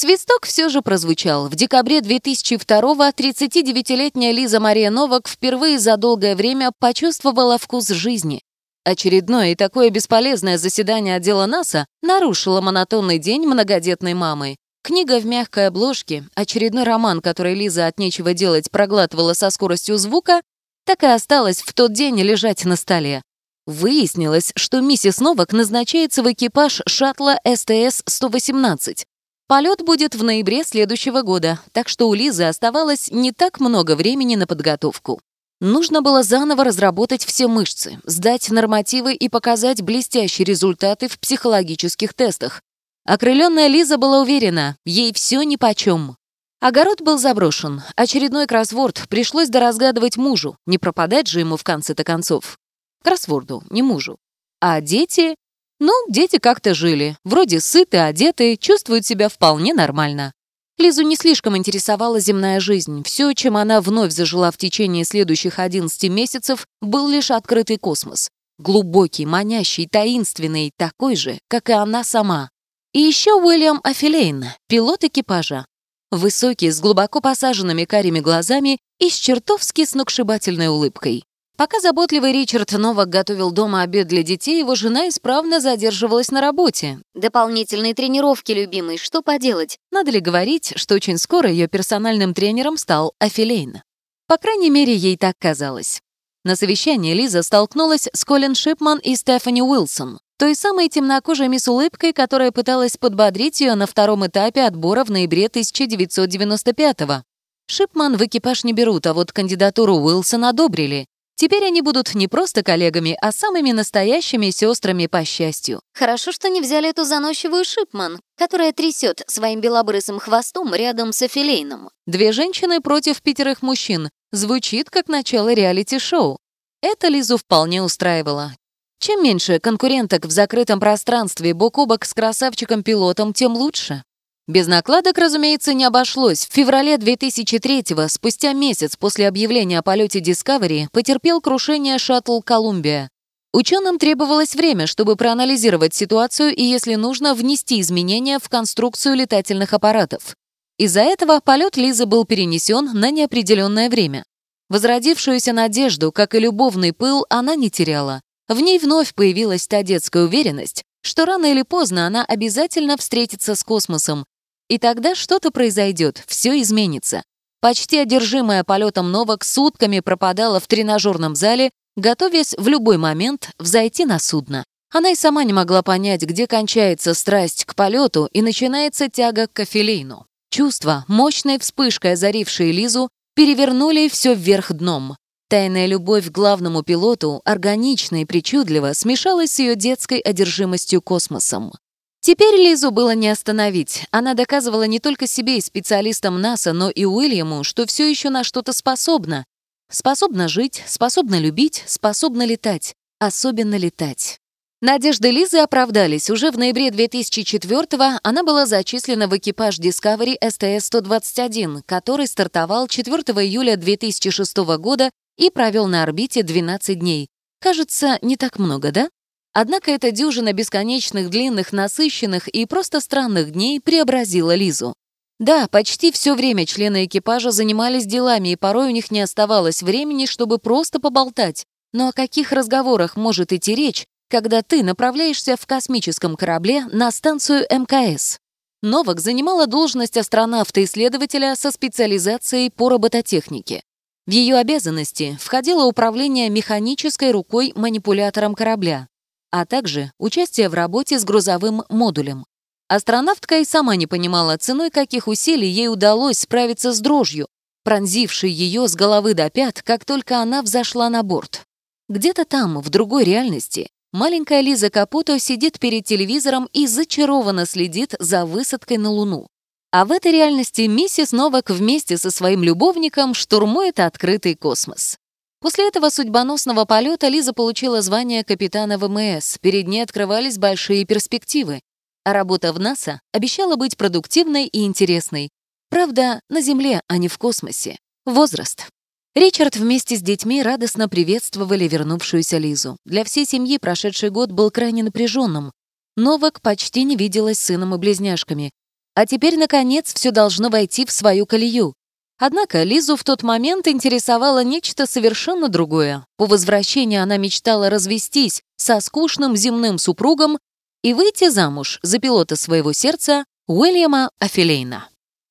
Свисток 0.00 0.46
все 0.46 0.68
же 0.68 0.80
прозвучал. 0.80 1.48
В 1.48 1.56
декабре 1.56 1.98
2002-го 1.98 3.02
39-летняя 3.02 4.30
Лиза 4.30 4.60
Мария 4.60 4.90
Новак 4.92 5.26
впервые 5.26 5.80
за 5.80 5.96
долгое 5.96 6.36
время 6.36 6.70
почувствовала 6.78 7.58
вкус 7.58 7.88
жизни. 7.88 8.40
Очередное 8.84 9.50
и 9.50 9.54
такое 9.56 9.90
бесполезное 9.90 10.56
заседание 10.56 11.16
отдела 11.16 11.46
НАСА 11.46 11.84
нарушило 12.00 12.60
монотонный 12.60 13.18
день 13.18 13.44
многодетной 13.44 14.14
мамы. 14.14 14.54
Книга 14.84 15.18
в 15.18 15.26
мягкой 15.26 15.66
обложке, 15.66 16.22
очередной 16.36 16.84
роман, 16.84 17.20
который 17.20 17.56
Лиза 17.56 17.88
от 17.88 17.98
нечего 17.98 18.34
делать 18.34 18.70
проглатывала 18.70 19.32
со 19.32 19.50
скоростью 19.50 19.98
звука, 19.98 20.42
так 20.86 21.02
и 21.02 21.06
осталась 21.06 21.60
в 21.60 21.74
тот 21.74 21.92
день 21.92 22.20
лежать 22.20 22.64
на 22.64 22.76
столе. 22.76 23.20
Выяснилось, 23.66 24.52
что 24.54 24.80
миссис 24.80 25.18
Новак 25.18 25.52
назначается 25.52 26.22
в 26.22 26.30
экипаж 26.32 26.82
шаттла 26.86 27.40
СТС-118. 27.44 29.02
Полет 29.48 29.82
будет 29.82 30.14
в 30.14 30.22
ноябре 30.22 30.62
следующего 30.62 31.22
года, 31.22 31.58
так 31.72 31.88
что 31.88 32.10
у 32.10 32.12
Лизы 32.12 32.44
оставалось 32.44 33.10
не 33.10 33.32
так 33.32 33.60
много 33.60 33.96
времени 33.96 34.36
на 34.36 34.46
подготовку. 34.46 35.22
Нужно 35.58 36.02
было 36.02 36.22
заново 36.22 36.64
разработать 36.64 37.24
все 37.24 37.48
мышцы, 37.48 37.98
сдать 38.04 38.50
нормативы 38.50 39.14
и 39.14 39.30
показать 39.30 39.80
блестящие 39.80 40.44
результаты 40.44 41.08
в 41.08 41.18
психологических 41.18 42.12
тестах. 42.12 42.60
Окрыленная 43.06 43.68
Лиза 43.68 43.96
была 43.96 44.20
уверена, 44.20 44.76
ей 44.84 45.14
все 45.14 45.42
нипочем. 45.42 46.18
Огород 46.60 47.00
был 47.00 47.16
заброшен. 47.16 47.80
Очередной 47.96 48.46
кроссворд 48.46 49.08
пришлось 49.08 49.48
доразгадывать 49.48 50.18
мужу, 50.18 50.58
не 50.66 50.76
пропадать 50.76 51.26
же 51.26 51.40
ему 51.40 51.56
в 51.56 51.64
конце-то 51.64 52.04
концов. 52.04 52.58
Кроссворду, 53.02 53.62
не 53.70 53.82
мужу. 53.82 54.18
А 54.60 54.82
дети? 54.82 55.36
Ну, 55.80 55.92
дети 56.08 56.38
как-то 56.38 56.74
жили. 56.74 57.16
Вроде 57.24 57.60
сыты, 57.60 57.98
одеты, 57.98 58.56
чувствуют 58.56 59.06
себя 59.06 59.28
вполне 59.28 59.74
нормально. 59.74 60.32
Лизу 60.76 61.02
не 61.02 61.16
слишком 61.16 61.56
интересовала 61.56 62.20
земная 62.20 62.60
жизнь. 62.60 63.02
Все, 63.04 63.32
чем 63.32 63.56
она 63.56 63.80
вновь 63.80 64.12
зажила 64.12 64.50
в 64.52 64.56
течение 64.56 65.04
следующих 65.04 65.58
11 65.58 66.10
месяцев, 66.10 66.66
был 66.80 67.08
лишь 67.08 67.30
открытый 67.30 67.78
космос. 67.78 68.28
Глубокий, 68.58 69.26
манящий, 69.26 69.88
таинственный, 69.88 70.72
такой 70.76 71.16
же, 71.16 71.38
как 71.48 71.68
и 71.68 71.72
она 71.72 72.04
сама. 72.04 72.50
И 72.92 73.00
еще 73.00 73.34
Уильям 73.34 73.80
Афилейн, 73.84 74.46
пилот 74.68 75.04
экипажа. 75.04 75.66
Высокий, 76.10 76.70
с 76.70 76.80
глубоко 76.80 77.20
посаженными 77.20 77.84
карими 77.84 78.20
глазами 78.20 78.78
и 78.98 79.10
с 79.10 79.14
чертовски 79.14 79.84
сногсшибательной 79.84 80.68
улыбкой. 80.68 81.24
Пока 81.58 81.80
заботливый 81.80 82.32
Ричард 82.32 82.70
Новак 82.70 83.08
готовил 83.08 83.50
дома 83.50 83.82
обед 83.82 84.06
для 84.06 84.22
детей, 84.22 84.60
его 84.60 84.76
жена 84.76 85.08
исправно 85.08 85.58
задерживалась 85.58 86.30
на 86.30 86.40
работе. 86.40 87.00
«Дополнительные 87.16 87.94
тренировки, 87.94 88.52
любимый, 88.52 88.96
что 88.96 89.22
поделать?» 89.22 89.76
Надо 89.90 90.12
ли 90.12 90.20
говорить, 90.20 90.74
что 90.76 90.94
очень 90.94 91.18
скоро 91.18 91.50
ее 91.50 91.66
персональным 91.66 92.32
тренером 92.32 92.76
стал 92.76 93.12
Афилейн? 93.18 93.82
По 94.28 94.36
крайней 94.36 94.70
мере, 94.70 94.94
ей 94.94 95.16
так 95.16 95.34
казалось. 95.36 96.00
На 96.44 96.54
совещании 96.54 97.12
Лиза 97.12 97.42
столкнулась 97.42 98.08
с 98.12 98.24
Колин 98.24 98.54
Шипман 98.54 98.98
и 98.98 99.16
Стефани 99.16 99.60
Уилсон, 99.60 100.20
той 100.38 100.54
самой 100.54 100.88
темнокожей 100.88 101.48
мисс 101.48 101.66
улыбкой, 101.66 102.12
которая 102.12 102.52
пыталась 102.52 102.96
подбодрить 102.96 103.60
ее 103.60 103.74
на 103.74 103.88
втором 103.88 104.24
этапе 104.24 104.62
отбора 104.62 105.02
в 105.02 105.10
ноябре 105.10 105.46
1995-го. 105.46 107.24
Шипман 107.66 108.16
в 108.16 108.22
экипаж 108.24 108.62
не 108.62 108.72
берут, 108.72 109.08
а 109.08 109.12
вот 109.12 109.32
кандидатуру 109.32 109.96
Уилсон 109.96 110.44
одобрили. 110.44 111.08
Теперь 111.40 111.64
они 111.64 111.82
будут 111.82 112.16
не 112.16 112.26
просто 112.26 112.64
коллегами, 112.64 113.16
а 113.20 113.30
самыми 113.30 113.70
настоящими 113.70 114.50
сестрами 114.50 115.06
по 115.06 115.24
счастью. 115.24 115.80
Хорошо, 115.94 116.32
что 116.32 116.48
не 116.48 116.60
взяли 116.60 116.90
эту 116.90 117.04
заносчивую 117.04 117.64
Шипман, 117.64 118.20
которая 118.36 118.72
трясет 118.72 119.22
своим 119.28 119.60
белобрысым 119.60 120.18
хвостом 120.18 120.74
рядом 120.74 121.12
с 121.12 121.22
Афилейном. 121.22 121.90
Две 122.08 122.32
женщины 122.32 122.80
против 122.80 123.22
пятерых 123.22 123.62
мужчин. 123.62 124.10
Звучит 124.32 124.90
как 124.90 125.06
начало 125.06 125.54
реалити-шоу. 125.54 126.38
Это 126.82 127.06
Лизу 127.06 127.36
вполне 127.36 127.84
устраивало. 127.84 128.56
Чем 128.98 129.22
меньше 129.22 129.60
конкуренток 129.60 130.26
в 130.26 130.32
закрытом 130.32 130.80
пространстве 130.80 131.54
бок 131.54 131.78
о 131.78 131.86
бок 131.86 132.04
с 132.04 132.14
красавчиком-пилотом, 132.14 133.32
тем 133.32 133.56
лучше. 133.56 134.02
Без 134.48 134.66
накладок, 134.66 135.18
разумеется, 135.18 135.74
не 135.74 135.84
обошлось. 135.84 136.46
В 136.46 136.54
феврале 136.54 136.94
2003-го, 136.96 138.08
спустя 138.08 138.54
месяц 138.54 138.96
после 138.96 139.28
объявления 139.28 139.78
о 139.78 139.82
полете 139.82 140.20
Discovery, 140.20 140.86
потерпел 140.90 141.42
крушение 141.42 141.98
шаттл 141.98 142.40
«Колумбия». 142.40 143.10
Ученым 143.52 143.98
требовалось 143.98 144.54
время, 144.54 144.86
чтобы 144.86 145.16
проанализировать 145.16 145.92
ситуацию 145.92 146.54
и, 146.56 146.62
если 146.62 146.94
нужно, 146.94 147.34
внести 147.34 147.78
изменения 147.82 148.38
в 148.38 148.48
конструкцию 148.48 149.16
летательных 149.16 149.74
аппаратов. 149.74 150.34
Из-за 150.78 151.00
этого 151.00 151.40
полет 151.40 151.76
Лизы 151.76 152.06
был 152.06 152.24
перенесен 152.24 152.90
на 152.94 153.10
неопределенное 153.10 153.90
время. 153.90 154.24
Возродившуюся 154.70 155.52
надежду, 155.52 156.10
как 156.10 156.34
и 156.34 156.38
любовный 156.38 156.94
пыл, 156.94 157.26
она 157.28 157.54
не 157.54 157.70
теряла. 157.70 158.22
В 158.48 158.58
ней 158.60 158.78
вновь 158.78 159.12
появилась 159.12 159.66
та 159.66 159.82
детская 159.82 160.24
уверенность, 160.24 160.84
что 161.02 161.26
рано 161.26 161.46
или 161.46 161.62
поздно 161.62 162.06
она 162.06 162.24
обязательно 162.24 162.96
встретится 162.96 163.54
с 163.54 163.62
космосом, 163.62 164.24
и 164.68 164.78
тогда 164.78 165.14
что-то 165.14 165.50
произойдет, 165.50 166.22
все 166.26 166.60
изменится. 166.60 167.22
Почти 167.60 167.98
одержимая 167.98 168.62
полетом 168.62 169.10
Новак 169.10 169.44
сутками 169.44 170.00
пропадала 170.00 170.60
в 170.60 170.66
тренажерном 170.66 171.34
зале, 171.34 171.70
готовясь 171.96 172.54
в 172.56 172.68
любой 172.68 172.98
момент 172.98 173.50
взойти 173.58 174.04
на 174.04 174.18
судно. 174.18 174.64
Она 174.90 175.10
и 175.10 175.14
сама 175.14 175.44
не 175.44 175.52
могла 175.52 175.82
понять, 175.82 176.22
где 176.22 176.46
кончается 176.46 177.14
страсть 177.14 177.64
к 177.64 177.74
полету 177.74 178.28
и 178.32 178.40
начинается 178.42 179.08
тяга 179.08 179.48
к 179.48 179.52
кофелейну. 179.52 180.24
Чувства, 180.50 181.04
мощной 181.08 181.58
вспышкой 181.58 182.12
озарившие 182.12 182.72
Лизу, 182.72 183.10
перевернули 183.34 184.08
все 184.08 184.34
вверх 184.34 184.72
дном. 184.72 185.16
Тайная 185.50 185.86
любовь 185.86 186.26
к 186.26 186.30
главному 186.30 186.82
пилоту, 186.82 187.40
органично 187.44 188.22
и 188.22 188.24
причудливо, 188.24 188.92
смешалась 188.92 189.52
с 189.52 189.58
ее 189.58 189.76
детской 189.76 190.18
одержимостью 190.18 191.02
космосом. 191.02 191.72
Теперь 192.20 192.56
Лизу 192.56 192.90
было 192.90 193.14
не 193.14 193.28
остановить. 193.28 194.06
Она 194.10 194.34
доказывала 194.34 194.84
не 194.84 194.98
только 194.98 195.26
себе 195.26 195.58
и 195.58 195.62
специалистам 195.62 196.40
НАСА, 196.40 196.72
но 196.72 196.90
и 196.90 197.04
Уильяму, 197.04 197.64
что 197.64 197.86
все 197.86 198.08
еще 198.08 198.30
на 198.30 198.44
что-то 198.44 198.72
способна. 198.72 199.44
Способна 199.90 200.48
жить, 200.48 200.82
способна 200.86 201.38
любить, 201.38 201.84
способна 201.86 202.44
летать. 202.44 202.94
Особенно 203.20 203.76
летать. 203.76 204.38
Надежды 204.80 205.30
Лизы 205.30 205.58
оправдались. 205.58 206.30
Уже 206.30 206.52
в 206.52 206.58
ноябре 206.58 206.90
2004-го 206.90 208.20
она 208.22 208.44
была 208.44 208.64
зачислена 208.64 209.26
в 209.26 209.36
экипаж 209.36 209.80
Discovery 209.80 210.36
STS-121, 210.40 211.82
который 211.84 212.28
стартовал 212.28 212.86
4 212.86 213.16
июля 213.44 213.76
2006 213.76 214.56
года 214.78 215.10
и 215.36 215.50
провел 215.50 215.88
на 215.88 216.04
орбите 216.04 216.44
12 216.44 216.98
дней. 216.98 217.28
Кажется, 217.60 218.18
не 218.22 218.36
так 218.36 218.60
много, 218.60 218.92
да? 218.92 219.08
Однако 219.52 219.90
эта 219.90 220.10
дюжина 220.10 220.52
бесконечных, 220.52 221.30
длинных, 221.30 221.72
насыщенных 221.72 222.48
и 222.48 222.66
просто 222.66 223.00
странных 223.00 223.50
дней 223.50 223.80
преобразила 223.80 224.54
Лизу. 224.54 224.94
Да, 225.38 225.68
почти 225.68 226.10
все 226.10 226.34
время 226.34 226.66
члены 226.66 227.04
экипажа 227.04 227.50
занимались 227.50 228.06
делами, 228.06 228.50
и 228.50 228.56
порой 228.56 228.88
у 228.88 228.90
них 228.90 229.10
не 229.10 229.20
оставалось 229.20 229.82
времени, 229.82 230.26
чтобы 230.26 230.58
просто 230.58 230.98
поболтать. 230.98 231.64
Но 231.92 232.08
о 232.08 232.12
каких 232.12 232.52
разговорах 232.52 233.16
может 233.16 233.52
идти 233.52 233.74
речь, 233.74 234.04
когда 234.28 234.62
ты 234.62 234.82
направляешься 234.82 235.56
в 235.56 235.64
космическом 235.66 236.36
корабле 236.36 236.84
на 236.86 237.10
станцию 237.12 237.66
МКС? 237.70 238.38
Новак 238.82 239.20
занимала 239.20 239.66
должность 239.66 240.16
астронавта-исследователя 240.16 241.56
со 241.56 241.72
специализацией 241.72 242.70
по 242.70 242.88
робототехнике. 242.88 243.82
В 244.26 244.30
ее 244.30 244.56
обязанности 244.56 245.38
входило 245.40 245.84
управление 245.84 246.50
механической 246.50 247.30
рукой 247.30 247.72
манипулятором 247.74 248.54
корабля, 248.54 249.08
а 249.50 249.66
также 249.66 250.12
участие 250.18 250.68
в 250.68 250.74
работе 250.74 251.18
с 251.18 251.24
грузовым 251.24 251.84
модулем. 251.88 252.44
Астронавтка 252.88 253.58
и 253.58 253.64
сама 253.64 253.96
не 253.96 254.06
понимала, 254.06 254.56
ценой 254.56 254.90
каких 254.90 255.28
усилий 255.28 255.68
ей 255.68 255.88
удалось 255.88 256.38
справиться 256.38 256.92
с 256.92 257.00
дрожью, 257.00 257.46
пронзившей 257.84 258.50
ее 258.50 258.88
с 258.88 258.94
головы 258.94 259.34
до 259.34 259.50
пят, 259.50 259.82
как 259.82 260.04
только 260.04 260.40
она 260.40 260.62
взошла 260.62 261.10
на 261.10 261.22
борт. 261.22 261.64
Где-то 262.08 262.44
там, 262.44 262.80
в 262.80 262.88
другой 262.88 263.24
реальности, 263.24 263.88
Маленькая 264.12 264.62
Лиза 264.62 264.88
Капуто 264.88 265.38
сидит 265.38 265.78
перед 265.78 266.06
телевизором 266.06 266.66
и 266.72 266.86
зачарованно 266.86 267.66
следит 267.66 268.14
за 268.18 268.46
высадкой 268.46 268.96
на 268.96 269.10
Луну. 269.10 269.48
А 269.90 270.06
в 270.06 270.12
этой 270.12 270.32
реальности 270.32 270.82
миссис 270.82 271.32
Новак 271.32 271.68
вместе 271.68 272.16
со 272.16 272.30
своим 272.30 272.62
любовником 272.62 273.34
штурмует 273.34 274.00
открытый 274.00 274.54
космос. 274.54 275.18
После 275.60 275.88
этого 275.88 276.08
судьбоносного 276.08 276.84
полета 276.84 277.28
Лиза 277.28 277.52
получила 277.52 278.00
звание 278.00 278.44
капитана 278.44 278.96
ВМС, 278.96 279.58
перед 279.58 279.88
ней 279.88 280.02
открывались 280.02 280.56
большие 280.56 281.04
перспективы, 281.04 281.80
а 282.24 282.32
работа 282.32 282.72
в 282.72 282.78
НАСА 282.78 283.20
обещала 283.32 283.76
быть 283.76 283.96
продуктивной 283.96 284.66
и 284.66 284.84
интересной. 284.84 285.50
Правда, 285.90 286.40
на 286.48 286.60
Земле, 286.60 287.00
а 287.08 287.16
не 287.16 287.28
в 287.28 287.38
космосе. 287.38 287.98
Возраст. 288.26 288.86
Ричард 289.34 289.76
вместе 289.76 290.16
с 290.16 290.20
детьми 290.20 290.62
радостно 290.62 291.08
приветствовали 291.08 291.88
вернувшуюся 291.88 292.58
Лизу. 292.58 292.96
Для 293.04 293.24
всей 293.24 293.46
семьи 293.46 293.78
прошедший 293.78 294.30
год 294.30 294.52
был 294.52 294.70
крайне 294.70 295.02
напряженным. 295.02 295.72
Новак 296.16 296.60
почти 296.60 297.04
не 297.04 297.16
виделась 297.16 297.58
с 297.58 297.64
сыном 297.64 297.94
и 297.94 297.98
близняшками. 297.98 298.72
А 299.14 299.26
теперь, 299.26 299.56
наконец, 299.56 300.12
все 300.12 300.30
должно 300.30 300.68
войти 300.68 301.06
в 301.06 301.10
свою 301.10 301.46
колею. 301.46 301.94
Однако 302.38 302.84
Лизу 302.84 303.16
в 303.16 303.24
тот 303.24 303.42
момент 303.42 303.88
интересовало 303.88 304.62
нечто 304.62 305.06
совершенно 305.06 305.68
другое. 305.68 306.24
По 306.36 306.46
возвращении 306.46 307.18
она 307.18 307.36
мечтала 307.36 307.90
развестись 307.90 308.62
со 308.76 309.00
скучным 309.00 309.56
земным 309.56 309.98
супругом 309.98 310.58
и 311.02 311.14
выйти 311.14 311.48
замуж 311.48 311.98
за 312.02 312.18
пилота 312.18 312.54
своего 312.54 312.92
сердца 312.92 313.44
Уильяма 313.66 314.30
Афилейна. 314.38 315.08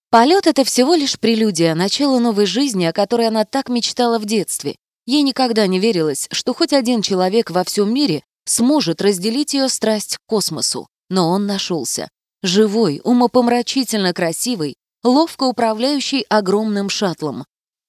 Полет— 0.10 0.48
это 0.48 0.64
всего 0.64 0.96
лишь 0.96 1.20
прелюдия, 1.20 1.76
начало 1.76 2.20
новой 2.20 2.46
жизни, 2.46 2.86
о 2.86 2.94
которой 2.94 3.28
она 3.28 3.44
так 3.44 3.68
мечтала 3.68 4.18
в 4.18 4.26
детстве. 4.26 4.78
Ей 5.06 5.22
никогда 5.24 5.68
не 5.68 5.80
верилось, 5.80 6.30
что 6.32 6.54
хоть 6.54 6.72
один 6.72 7.02
человек 7.02 7.52
во 7.52 7.66
всем 7.66 7.94
мире 7.94 8.24
сможет 8.46 9.02
разделить 9.02 9.54
ее 9.54 9.68
страсть 9.68 10.16
к 10.16 10.20
космосу. 10.26 10.88
Но 11.10 11.30
он 11.30 11.46
нашелся. 11.46 12.10
Живой, 12.44 13.02
умопомрачительно 13.04 14.14
красивый, 14.14 14.76
ловко 15.04 15.44
управляющий 15.44 16.26
огромным 16.30 16.90
шаттлом. 16.90 17.46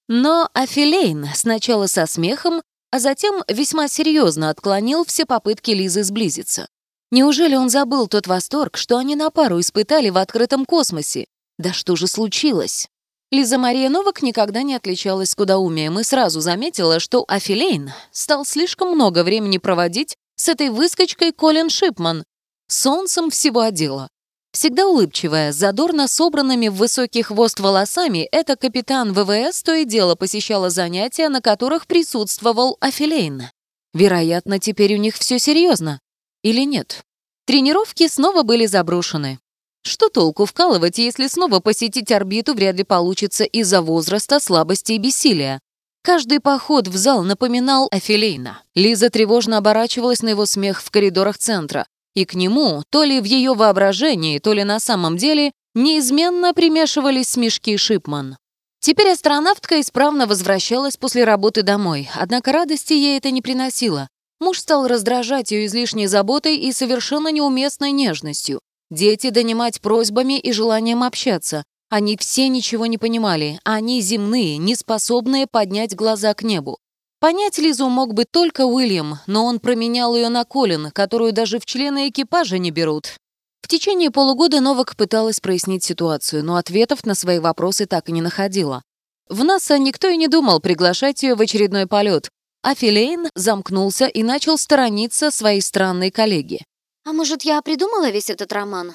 Но 0.08 0.48
Афилейн 0.54 1.26
сначала 1.34 1.86
со 1.86 2.06
смехом, 2.06 2.62
а 2.90 2.98
затем 2.98 3.42
весьма 3.48 3.88
серьезно 3.88 4.50
отклонил 4.50 5.04
все 5.04 5.26
попытки 5.26 5.72
Лизы 5.72 6.02
сблизиться. 6.02 6.68
Неужели 7.10 7.54
он 7.54 7.70
забыл 7.70 8.06
тот 8.06 8.26
восторг, 8.26 8.76
что 8.76 8.96
они 8.98 9.16
на 9.16 9.30
пару 9.30 9.60
испытали 9.60 10.10
в 10.10 10.18
открытом 10.18 10.64
космосе, 10.64 11.26
да 11.58 11.72
что 11.72 11.96
же 11.96 12.06
случилось? 12.06 12.88
Лиза 13.30 13.58
Мария 13.58 13.90
Новак 13.90 14.22
никогда 14.22 14.62
не 14.62 14.74
отличалась 14.74 15.30
скудоумием 15.30 15.98
и 15.98 16.04
сразу 16.04 16.40
заметила, 16.40 17.00
что 17.00 17.24
Афилейн 17.28 17.92
стал 18.10 18.46
слишком 18.46 18.92
много 18.94 19.22
времени 19.22 19.58
проводить 19.58 20.16
с 20.36 20.48
этой 20.48 20.70
выскочкой 20.70 21.32
Колин 21.32 21.68
Шипман, 21.68 22.24
солнцем 22.68 23.28
всего 23.30 23.60
отдела. 23.60 24.08
Всегда 24.52 24.86
улыбчивая, 24.86 25.52
задорно 25.52 26.08
собранными 26.08 26.68
в 26.68 26.74
высокий 26.74 27.22
хвост 27.22 27.60
волосами, 27.60 28.26
эта 28.32 28.56
капитан 28.56 29.12
ВВС 29.12 29.62
то 29.62 29.74
и 29.74 29.84
дело 29.84 30.14
посещала 30.14 30.70
занятия, 30.70 31.28
на 31.28 31.40
которых 31.40 31.86
присутствовал 31.86 32.76
Афилейн. 32.80 33.44
Вероятно, 33.92 34.58
теперь 34.58 34.94
у 34.94 34.98
них 34.98 35.16
все 35.16 35.38
серьезно. 35.38 36.00
Или 36.42 36.64
нет? 36.64 37.02
Тренировки 37.46 38.08
снова 38.08 38.42
были 38.42 38.66
заброшены. 38.66 39.38
Что 39.82 40.08
толку 40.08 40.44
вкалывать, 40.44 40.98
если 40.98 41.26
снова 41.28 41.60
посетить 41.60 42.12
орбиту 42.12 42.54
вряд 42.54 42.76
ли 42.76 42.84
получится 42.84 43.44
из-за 43.44 43.80
возраста, 43.80 44.40
слабости 44.40 44.92
и 44.92 44.98
бессилия? 44.98 45.60
Каждый 46.02 46.40
поход 46.40 46.88
в 46.88 46.96
зал 46.96 47.22
напоминал 47.22 47.88
Афилейна. 47.90 48.62
Лиза 48.74 49.10
тревожно 49.10 49.58
оборачивалась 49.58 50.22
на 50.22 50.28
его 50.30 50.46
смех 50.46 50.82
в 50.82 50.90
коридорах 50.90 51.38
центра, 51.38 51.86
и 52.18 52.24
к 52.24 52.34
нему, 52.34 52.82
то 52.90 53.04
ли 53.04 53.20
в 53.20 53.24
ее 53.24 53.54
воображении, 53.54 54.38
то 54.38 54.52
ли 54.52 54.64
на 54.64 54.80
самом 54.80 55.16
деле, 55.16 55.52
неизменно 55.74 56.52
примешивались 56.52 57.28
смешки 57.28 57.76
Шипман. 57.76 58.36
Теперь 58.80 59.10
астронавтка 59.10 59.80
исправно 59.80 60.26
возвращалась 60.26 60.96
после 60.96 61.24
работы 61.24 61.62
домой, 61.62 62.08
однако 62.14 62.52
радости 62.52 62.92
ей 62.92 63.18
это 63.18 63.30
не 63.30 63.42
приносило. 63.42 64.08
Муж 64.40 64.58
стал 64.58 64.86
раздражать 64.86 65.50
ее 65.50 65.66
излишней 65.66 66.06
заботой 66.06 66.56
и 66.56 66.72
совершенно 66.72 67.28
неуместной 67.28 67.90
нежностью. 67.90 68.60
Дети 68.90 69.30
донимать 69.30 69.80
просьбами 69.80 70.38
и 70.38 70.52
желанием 70.52 71.02
общаться. 71.02 71.64
Они 71.90 72.16
все 72.16 72.48
ничего 72.48 72.86
не 72.86 72.98
понимали, 72.98 73.60
они 73.64 74.00
земные, 74.00 74.58
не 74.58 74.74
способные 74.74 75.46
поднять 75.46 75.96
глаза 75.96 76.34
к 76.34 76.42
небу. 76.42 76.78
Понять 77.20 77.58
Лизу 77.58 77.88
мог 77.88 78.14
бы 78.14 78.24
только 78.24 78.64
Уильям, 78.64 79.18
но 79.26 79.44
он 79.44 79.58
променял 79.58 80.14
ее 80.14 80.28
на 80.28 80.44
Колин, 80.44 80.92
которую 80.92 81.32
даже 81.32 81.58
в 81.58 81.66
члены 81.66 82.08
экипажа 82.08 82.58
не 82.58 82.70
берут. 82.70 83.16
В 83.60 83.66
течение 83.66 84.12
полугода 84.12 84.60
Новак 84.60 84.96
пыталась 84.96 85.40
прояснить 85.40 85.82
ситуацию, 85.82 86.44
но 86.44 86.56
ответов 86.56 87.04
на 87.04 87.16
свои 87.16 87.40
вопросы 87.40 87.86
так 87.86 88.08
и 88.08 88.12
не 88.12 88.22
находила. 88.22 88.82
В 89.28 89.42
НАСА 89.42 89.78
никто 89.78 90.08
и 90.08 90.16
не 90.16 90.28
думал 90.28 90.60
приглашать 90.60 91.22
ее 91.24 91.34
в 91.34 91.40
очередной 91.40 91.86
полет, 91.86 92.30
а 92.62 92.74
Филейн 92.74 93.28
замкнулся 93.34 94.06
и 94.06 94.22
начал 94.22 94.56
сторониться 94.56 95.30
своей 95.32 95.60
странной 95.60 96.10
коллеги. 96.10 96.64
А 97.04 97.12
может, 97.12 97.42
я 97.42 97.60
придумала 97.62 98.10
весь 98.10 98.30
этот 98.30 98.52
роман? 98.52 98.94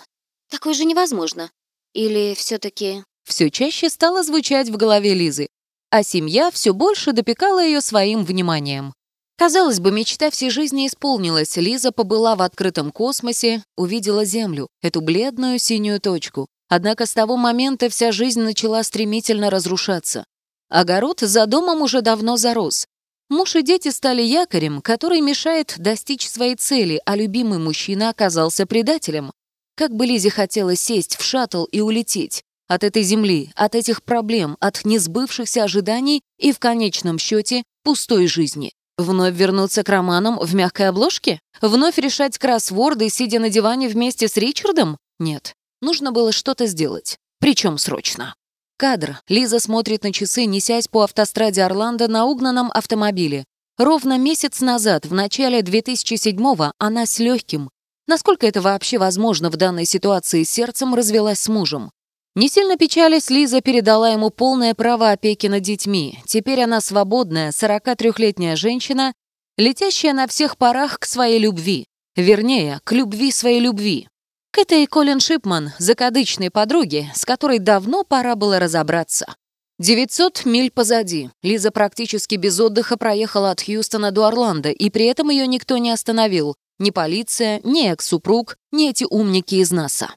Такой 0.50 0.74
же 0.74 0.86
невозможно. 0.86 1.52
Или 1.94 2.36
все-таки... 2.36 3.04
Все 3.26 3.50
чаще 3.50 3.90
стало 3.90 4.24
звучать 4.24 4.70
в 4.70 4.78
голове 4.78 5.14
Лизы, 5.14 5.48
а 5.94 6.02
семья 6.02 6.50
все 6.50 6.74
больше 6.74 7.12
допекала 7.12 7.64
ее 7.64 7.80
своим 7.80 8.26
вниманием. 8.26 8.96
Казалось 9.38 9.80
бы, 9.80 9.92
мечта 9.92 10.32
всей 10.32 10.50
жизни 10.50 10.88
исполнилась. 10.88 11.56
Лиза 11.56 11.92
побыла 11.92 12.36
в 12.36 12.42
открытом 12.42 12.92
космосе, 12.92 13.64
увидела 13.78 14.26
Землю, 14.26 14.70
эту 14.82 15.02
бледную 15.02 15.60
синюю 15.60 16.02
точку. 16.02 16.48
Однако 16.68 17.06
с 17.06 17.14
того 17.14 17.38
момента 17.38 17.90
вся 17.90 18.12
жизнь 18.12 18.42
начала 18.42 18.82
стремительно 18.82 19.52
разрушаться. 19.52 20.26
Огород 20.68 21.20
за 21.20 21.46
домом 21.46 21.84
уже 21.84 22.02
давно 22.02 22.38
зарос. 22.38 22.88
Муж 23.30 23.56
и 23.56 23.62
дети 23.62 23.90
стали 23.90 24.24
якорем, 24.24 24.82
который 24.82 25.22
мешает 25.22 25.76
достичь 25.78 26.28
своей 26.28 26.56
цели, 26.56 27.00
а 27.06 27.16
любимый 27.16 27.60
мужчина 27.60 28.10
оказался 28.10 28.66
предателем. 28.66 29.32
Как 29.76 29.92
бы 29.92 30.08
Лизе 30.08 30.32
хотелось 30.32 30.80
сесть 30.80 31.18
в 31.18 31.24
шаттл 31.24 31.66
и 31.66 31.82
улететь. 31.82 32.44
От 32.68 32.84
этой 32.84 33.04
земли, 33.04 33.52
от 33.56 33.76
этих 33.76 34.04
проблем, 34.04 34.58
от 34.60 34.86
несбывшихся 34.86 35.64
ожиданий 35.64 36.22
и, 36.38 36.52
в 36.52 36.60
конечном 36.60 37.20
счете, 37.20 37.64
пустой 37.84 38.28
жизни. 38.28 38.72
Вновь 38.98 39.34
вернуться 39.34 39.84
к 39.84 39.90
романам 39.90 40.40
в 40.40 40.54
мягкой 40.54 40.90
обложке? 40.90 41.40
Вновь 41.62 41.98
решать 41.98 42.38
кроссворды, 42.38 43.10
сидя 43.10 43.40
на 43.40 43.50
диване 43.50 43.90
вместе 43.90 44.28
с 44.28 44.38
Ричардом? 44.38 44.98
Нет. 45.20 45.54
Нужно 45.82 46.12
было 46.12 46.32
что-то 46.32 46.68
сделать. 46.68 47.18
Причем 47.40 47.78
срочно. 47.78 48.36
Кадр. 48.78 49.20
Лиза 49.28 49.60
смотрит 49.60 50.04
на 50.04 50.14
часы, 50.14 50.46
несясь 50.46 50.88
по 50.88 51.04
автостраде 51.04 51.64
Орландо 51.64 52.08
на 52.08 52.26
угнанном 52.26 52.72
автомобиле. 52.72 53.46
Ровно 53.78 54.18
месяц 54.20 54.62
назад, 54.62 55.06
в 55.06 55.14
начале 55.14 55.62
2007-го, 55.62 56.72
она 56.78 57.06
с 57.06 57.18
легким, 57.20 57.70
насколько 58.08 58.46
это 58.46 58.62
вообще 58.62 59.00
возможно 59.00 59.50
в 59.50 59.56
данной 59.56 59.86
ситуации, 59.86 60.44
сердцем 60.44 60.94
развелась 60.94 61.40
с 61.40 61.48
мужем. 61.48 61.92
Не 62.36 62.50
сильно 62.50 62.78
печалясь, 62.78 63.30
Лиза 63.30 63.62
передала 63.62 64.10
ему 64.10 64.32
полное 64.32 64.74
право 64.74 65.12
опеки 65.12 65.46
над 65.46 65.62
детьми. 65.62 66.20
Теперь 66.26 66.62
она 66.62 66.82
свободная, 66.82 67.52
43-летняя 67.52 68.56
женщина, 68.56 69.14
летящая 69.58 70.14
на 70.14 70.28
всех 70.28 70.58
парах 70.58 70.98
к 70.98 71.06
своей 71.06 71.38
любви. 71.38 71.86
Вернее, 72.16 72.80
к 72.84 72.92
любви 72.92 73.32
своей 73.32 73.60
любви. 73.60 74.08
К 74.52 74.60
этой 74.60 74.86
Колин 74.88 75.20
Шипман, 75.20 75.74
закадычной 75.78 76.50
подруге, 76.50 77.12
с 77.16 77.24
которой 77.26 77.60
давно 77.60 78.04
пора 78.04 78.36
было 78.36 78.60
разобраться. 78.60 79.36
900 79.80 80.46
миль 80.46 80.72
позади. 80.72 81.30
Лиза 81.42 81.72
практически 81.72 82.36
без 82.36 82.60
отдыха 82.60 82.98
проехала 82.98 83.52
от 83.52 83.62
Хьюстона 83.62 84.12
до 84.12 84.26
Орландо, 84.26 84.70
и 84.70 84.90
при 84.90 85.06
этом 85.06 85.30
ее 85.30 85.46
никто 85.46 85.78
не 85.78 85.92
остановил. 85.92 86.56
ни 86.80 86.90
полиция, 86.90 87.62
ни 87.64 87.88
экс-супруг, 87.88 88.58
ни 88.72 88.90
эти 88.90 89.06
умники 89.08 89.56
из 89.56 89.72
НАСА. 89.72 90.10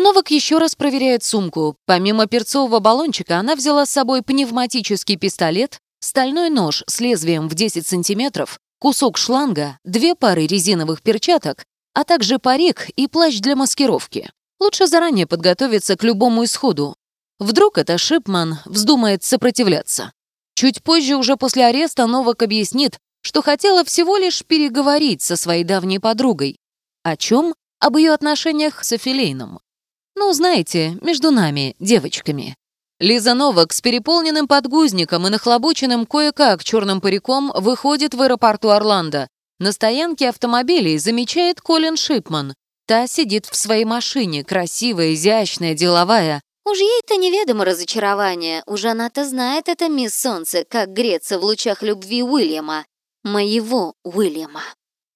Новак 0.00 0.30
еще 0.30 0.56
раз 0.56 0.74
проверяет 0.74 1.22
сумку. 1.22 1.76
Помимо 1.84 2.26
перцового 2.26 2.80
баллончика, 2.80 3.36
она 3.36 3.54
взяла 3.54 3.84
с 3.84 3.90
собой 3.90 4.22
пневматический 4.22 5.16
пистолет, 5.16 5.78
стальной 6.00 6.48
нож 6.48 6.82
с 6.86 7.00
лезвием 7.00 7.48
в 7.48 7.54
10 7.54 7.86
сантиметров, 7.86 8.58
кусок 8.78 9.18
шланга, 9.18 9.78
две 9.84 10.14
пары 10.14 10.46
резиновых 10.46 11.02
перчаток, 11.02 11.64
а 11.92 12.04
также 12.04 12.38
парик 12.38 12.88
и 12.96 13.08
плащ 13.08 13.40
для 13.40 13.56
маскировки. 13.56 14.30
Лучше 14.58 14.86
заранее 14.86 15.26
подготовиться 15.26 15.96
к 15.96 16.02
любому 16.02 16.44
исходу. 16.44 16.96
Вдруг 17.38 17.76
это 17.76 17.98
Шипман 17.98 18.58
вздумает 18.64 19.22
сопротивляться. 19.22 20.12
Чуть 20.54 20.82
позже, 20.82 21.16
уже 21.16 21.36
после 21.36 21.66
ареста, 21.66 22.06
Новак 22.06 22.42
объяснит, 22.42 22.98
что 23.20 23.42
хотела 23.42 23.84
всего 23.84 24.16
лишь 24.16 24.44
переговорить 24.46 25.20
со 25.20 25.36
своей 25.36 25.64
давней 25.64 26.00
подругой. 26.00 26.56
О 27.02 27.18
чем? 27.18 27.54
Об 27.80 27.98
ее 27.98 28.12
отношениях 28.12 28.82
с 28.82 28.92
Афилейном. 28.92 29.60
Ну, 30.16 30.32
знаете, 30.32 30.98
между 31.00 31.30
нами, 31.30 31.74
девочками. 31.78 32.56
Лиза 32.98 33.32
Новак 33.32 33.72
с 33.72 33.80
переполненным 33.80 34.46
подгузником 34.46 35.26
и 35.26 35.30
нахлобученным 35.30 36.04
кое-как 36.04 36.62
черным 36.62 37.00
париком 37.00 37.50
выходит 37.54 38.14
в 38.14 38.20
аэропорту 38.20 38.68
Орландо. 38.70 39.26
На 39.58 39.72
стоянке 39.72 40.28
автомобилей 40.28 40.98
замечает 40.98 41.60
Колин 41.60 41.96
Шипман. 41.96 42.54
Та 42.86 43.06
сидит 43.06 43.46
в 43.46 43.56
своей 43.56 43.84
машине, 43.84 44.44
красивая, 44.44 45.14
изящная, 45.14 45.74
деловая. 45.74 46.42
Уж 46.66 46.78
ей-то 46.78 47.16
неведомо 47.16 47.64
разочарование. 47.64 48.62
Уж 48.66 48.84
она-то 48.84 49.24
знает 49.24 49.68
это 49.68 49.88
мисс 49.88 50.14
Солнце, 50.14 50.64
как 50.68 50.92
греться 50.92 51.38
в 51.38 51.44
лучах 51.44 51.82
любви 51.82 52.22
Уильяма. 52.22 52.84
Моего 53.24 53.94
Уильяма. 54.04 54.62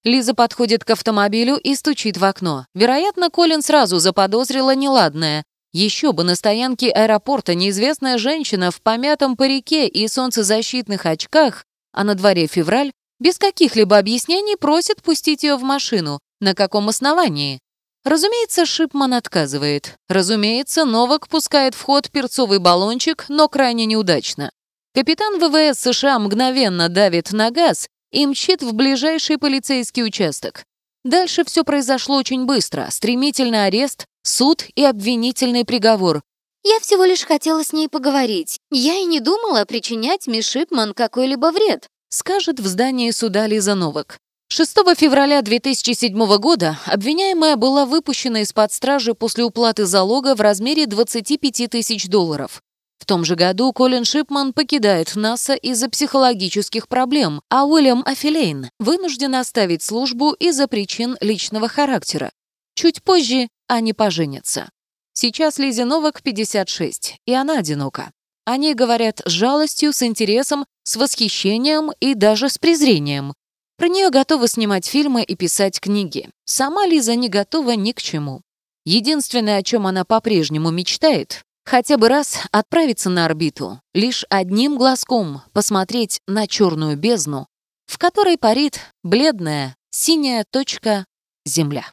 Лиза 0.05 0.35
подходит 0.35 0.85
к 0.85 0.91
автомобилю 0.91 1.57
и 1.57 1.75
стучит 1.75 2.19
в 2.19 2.25
окно. 2.25 2.67
Вероятно, 2.75 3.31
Колин 3.31 3.63
сразу 3.63 3.99
заподозрила 3.99 4.75
неладное. 4.75 5.45
Еще 5.73 6.13
бы 6.13 6.25
на 6.25 6.37
стоянке 6.37 6.91
аэропорта 6.91 7.55
неизвестная 7.55 8.19
женщина 8.19 8.71
в 8.71 8.81
помятом 8.83 9.35
парике 9.35 9.89
и 9.89 10.07
солнцезащитных 10.07 11.07
очках, 11.07 11.65
а 11.93 12.05
на 12.05 12.15
дворе 12.15 12.47
февраль, 12.47 12.93
без 13.19 13.39
каких-либо 13.39 13.97
объяснений 13.97 14.57
просит 14.57 15.03
пустить 15.03 15.43
ее 15.43 15.57
в 15.57 15.63
машину. 15.63 16.21
На 16.41 16.55
каком 16.55 16.91
основании? 16.91 17.59
Разумеется, 18.05 18.67
Шипман 18.67 19.15
отказывает. 19.15 19.95
Разумеется, 20.09 20.85
Новак 20.85 21.29
пускает 21.29 21.75
в 21.75 21.81
ход 21.83 22.11
перцовый 22.11 22.59
баллончик, 22.59 23.25
но 23.29 23.49
крайне 23.49 23.87
неудачно. 23.87 24.51
Капитан 24.95 25.41
ВВС 25.41 25.81
США 25.81 26.19
мгновенно 26.19 26.91
давит 26.91 27.33
на 27.33 27.51
газ 27.51 27.89
и 28.15 28.27
мчит 28.27 28.63
в 28.63 28.73
ближайший 28.73 29.39
полицейский 29.39 30.05
участок. 30.05 30.65
Дальше 31.05 31.45
все 31.45 31.65
произошло 31.65 32.17
очень 32.17 32.47
быстро. 32.47 32.89
Стремительный 32.91 33.67
арест, 33.67 34.07
суд 34.23 34.65
и 34.75 34.85
обвинительный 34.85 35.65
приговор. 35.65 36.23
«Я 36.63 36.81
всего 36.81 37.05
лишь 37.05 37.25
хотела 37.25 37.63
с 37.63 37.75
ней 37.75 37.89
поговорить. 37.89 38.59
Я 38.71 38.95
и 38.95 39.05
не 39.05 39.21
думала 39.21 39.67
причинять 39.67 40.27
мисс 40.27 40.49
Шипман 40.49 40.95
какой-либо 40.95 41.53
вред», 41.53 41.89
скажет 42.09 42.59
в 42.61 42.67
здании 42.67 43.11
суда 43.11 43.47
Лиза 43.47 43.75
Новак. 43.75 44.19
6 44.49 44.71
февраля 44.97 45.43
2007 45.43 46.39
года 46.39 46.79
обвиняемая 46.87 47.57
была 47.57 47.85
выпущена 47.85 48.43
из-под 48.43 48.73
стражи 48.73 49.15
после 49.15 49.45
уплаты 49.45 49.85
залога 49.85 50.35
в 50.37 50.41
размере 50.41 50.87
25 50.87 51.69
тысяч 51.71 52.09
долларов. 52.09 52.63
В 53.05 53.07
том 53.07 53.23
же 53.23 53.35
году 53.35 53.71
Колин 53.75 54.07
Шипман 54.07 54.55
покидает 54.55 55.15
НАСА 55.15 55.53
из-за 55.57 55.91
психологических 55.91 56.89
проблем, 56.89 57.43
а 57.51 57.67
Уильям 57.67 58.03
Афилейн 58.07 58.71
вынужден 58.79 59.35
оставить 59.35 59.83
службу 59.83 60.33
из-за 60.33 60.69
причин 60.69 61.19
личного 61.21 61.69
характера. 61.69 62.33
Чуть 62.75 63.03
позже 63.03 63.49
они 63.67 63.93
поженятся. 63.93 64.71
Сейчас 65.13 65.59
Лизе 65.59 65.85
Новак 65.85 66.23
56, 66.23 67.17
и 67.27 67.35
она 67.35 67.59
одинока. 67.59 68.11
Они 68.47 68.73
говорят 68.73 69.21
с 69.23 69.31
жалостью, 69.31 69.93
с 69.93 70.03
интересом, 70.03 70.65
с 70.85 70.97
восхищением 70.97 71.93
и 72.01 72.15
даже 72.15 72.49
с 72.49 72.57
презрением. 72.57 73.35
Про 73.77 73.89
нее 73.89 74.09
готовы 74.09 74.49
снимать 74.49 74.87
фильмы 74.87 75.25
и 75.25 75.37
писать 75.37 75.79
книги. 75.79 76.31
Сама 76.47 76.87
Лиза 76.87 77.17
не 77.17 77.29
готова 77.29 77.73
ни 77.73 77.93
к 77.93 78.01
чему. 78.01 78.41
Единственное, 78.87 79.59
о 79.59 79.63
чем 79.63 79.87
она 79.87 80.07
по-прежнему 80.07 80.71
мечтает, 80.71 81.45
Хотя 81.65 81.97
бы 81.97 82.09
раз 82.09 82.41
отправиться 82.53 83.09
на 83.09 83.25
орбиту, 83.25 83.81
лишь 83.95 84.25
одним 84.29 84.77
глазком 84.77 85.43
посмотреть 85.53 86.21
на 86.27 86.47
черную 86.47 86.97
бездну, 86.97 87.47
в 87.87 87.99
которой 87.99 88.37
парит 88.37 88.81
бледная 89.03 89.77
синяя 89.91 90.45
точка 90.51 91.07
Земля. 91.47 91.85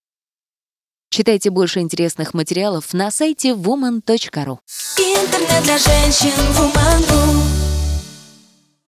Читайте 1.09 1.49
больше 1.49 1.79
интересных 1.81 2.33
материалов 2.33 2.93
на 2.93 3.11
сайте 3.11 3.49
woman.ru. 3.49 4.59
Интернет 4.97 5.63
для 5.63 5.77
женщин 5.77 6.31
woman.ru 6.57 7.50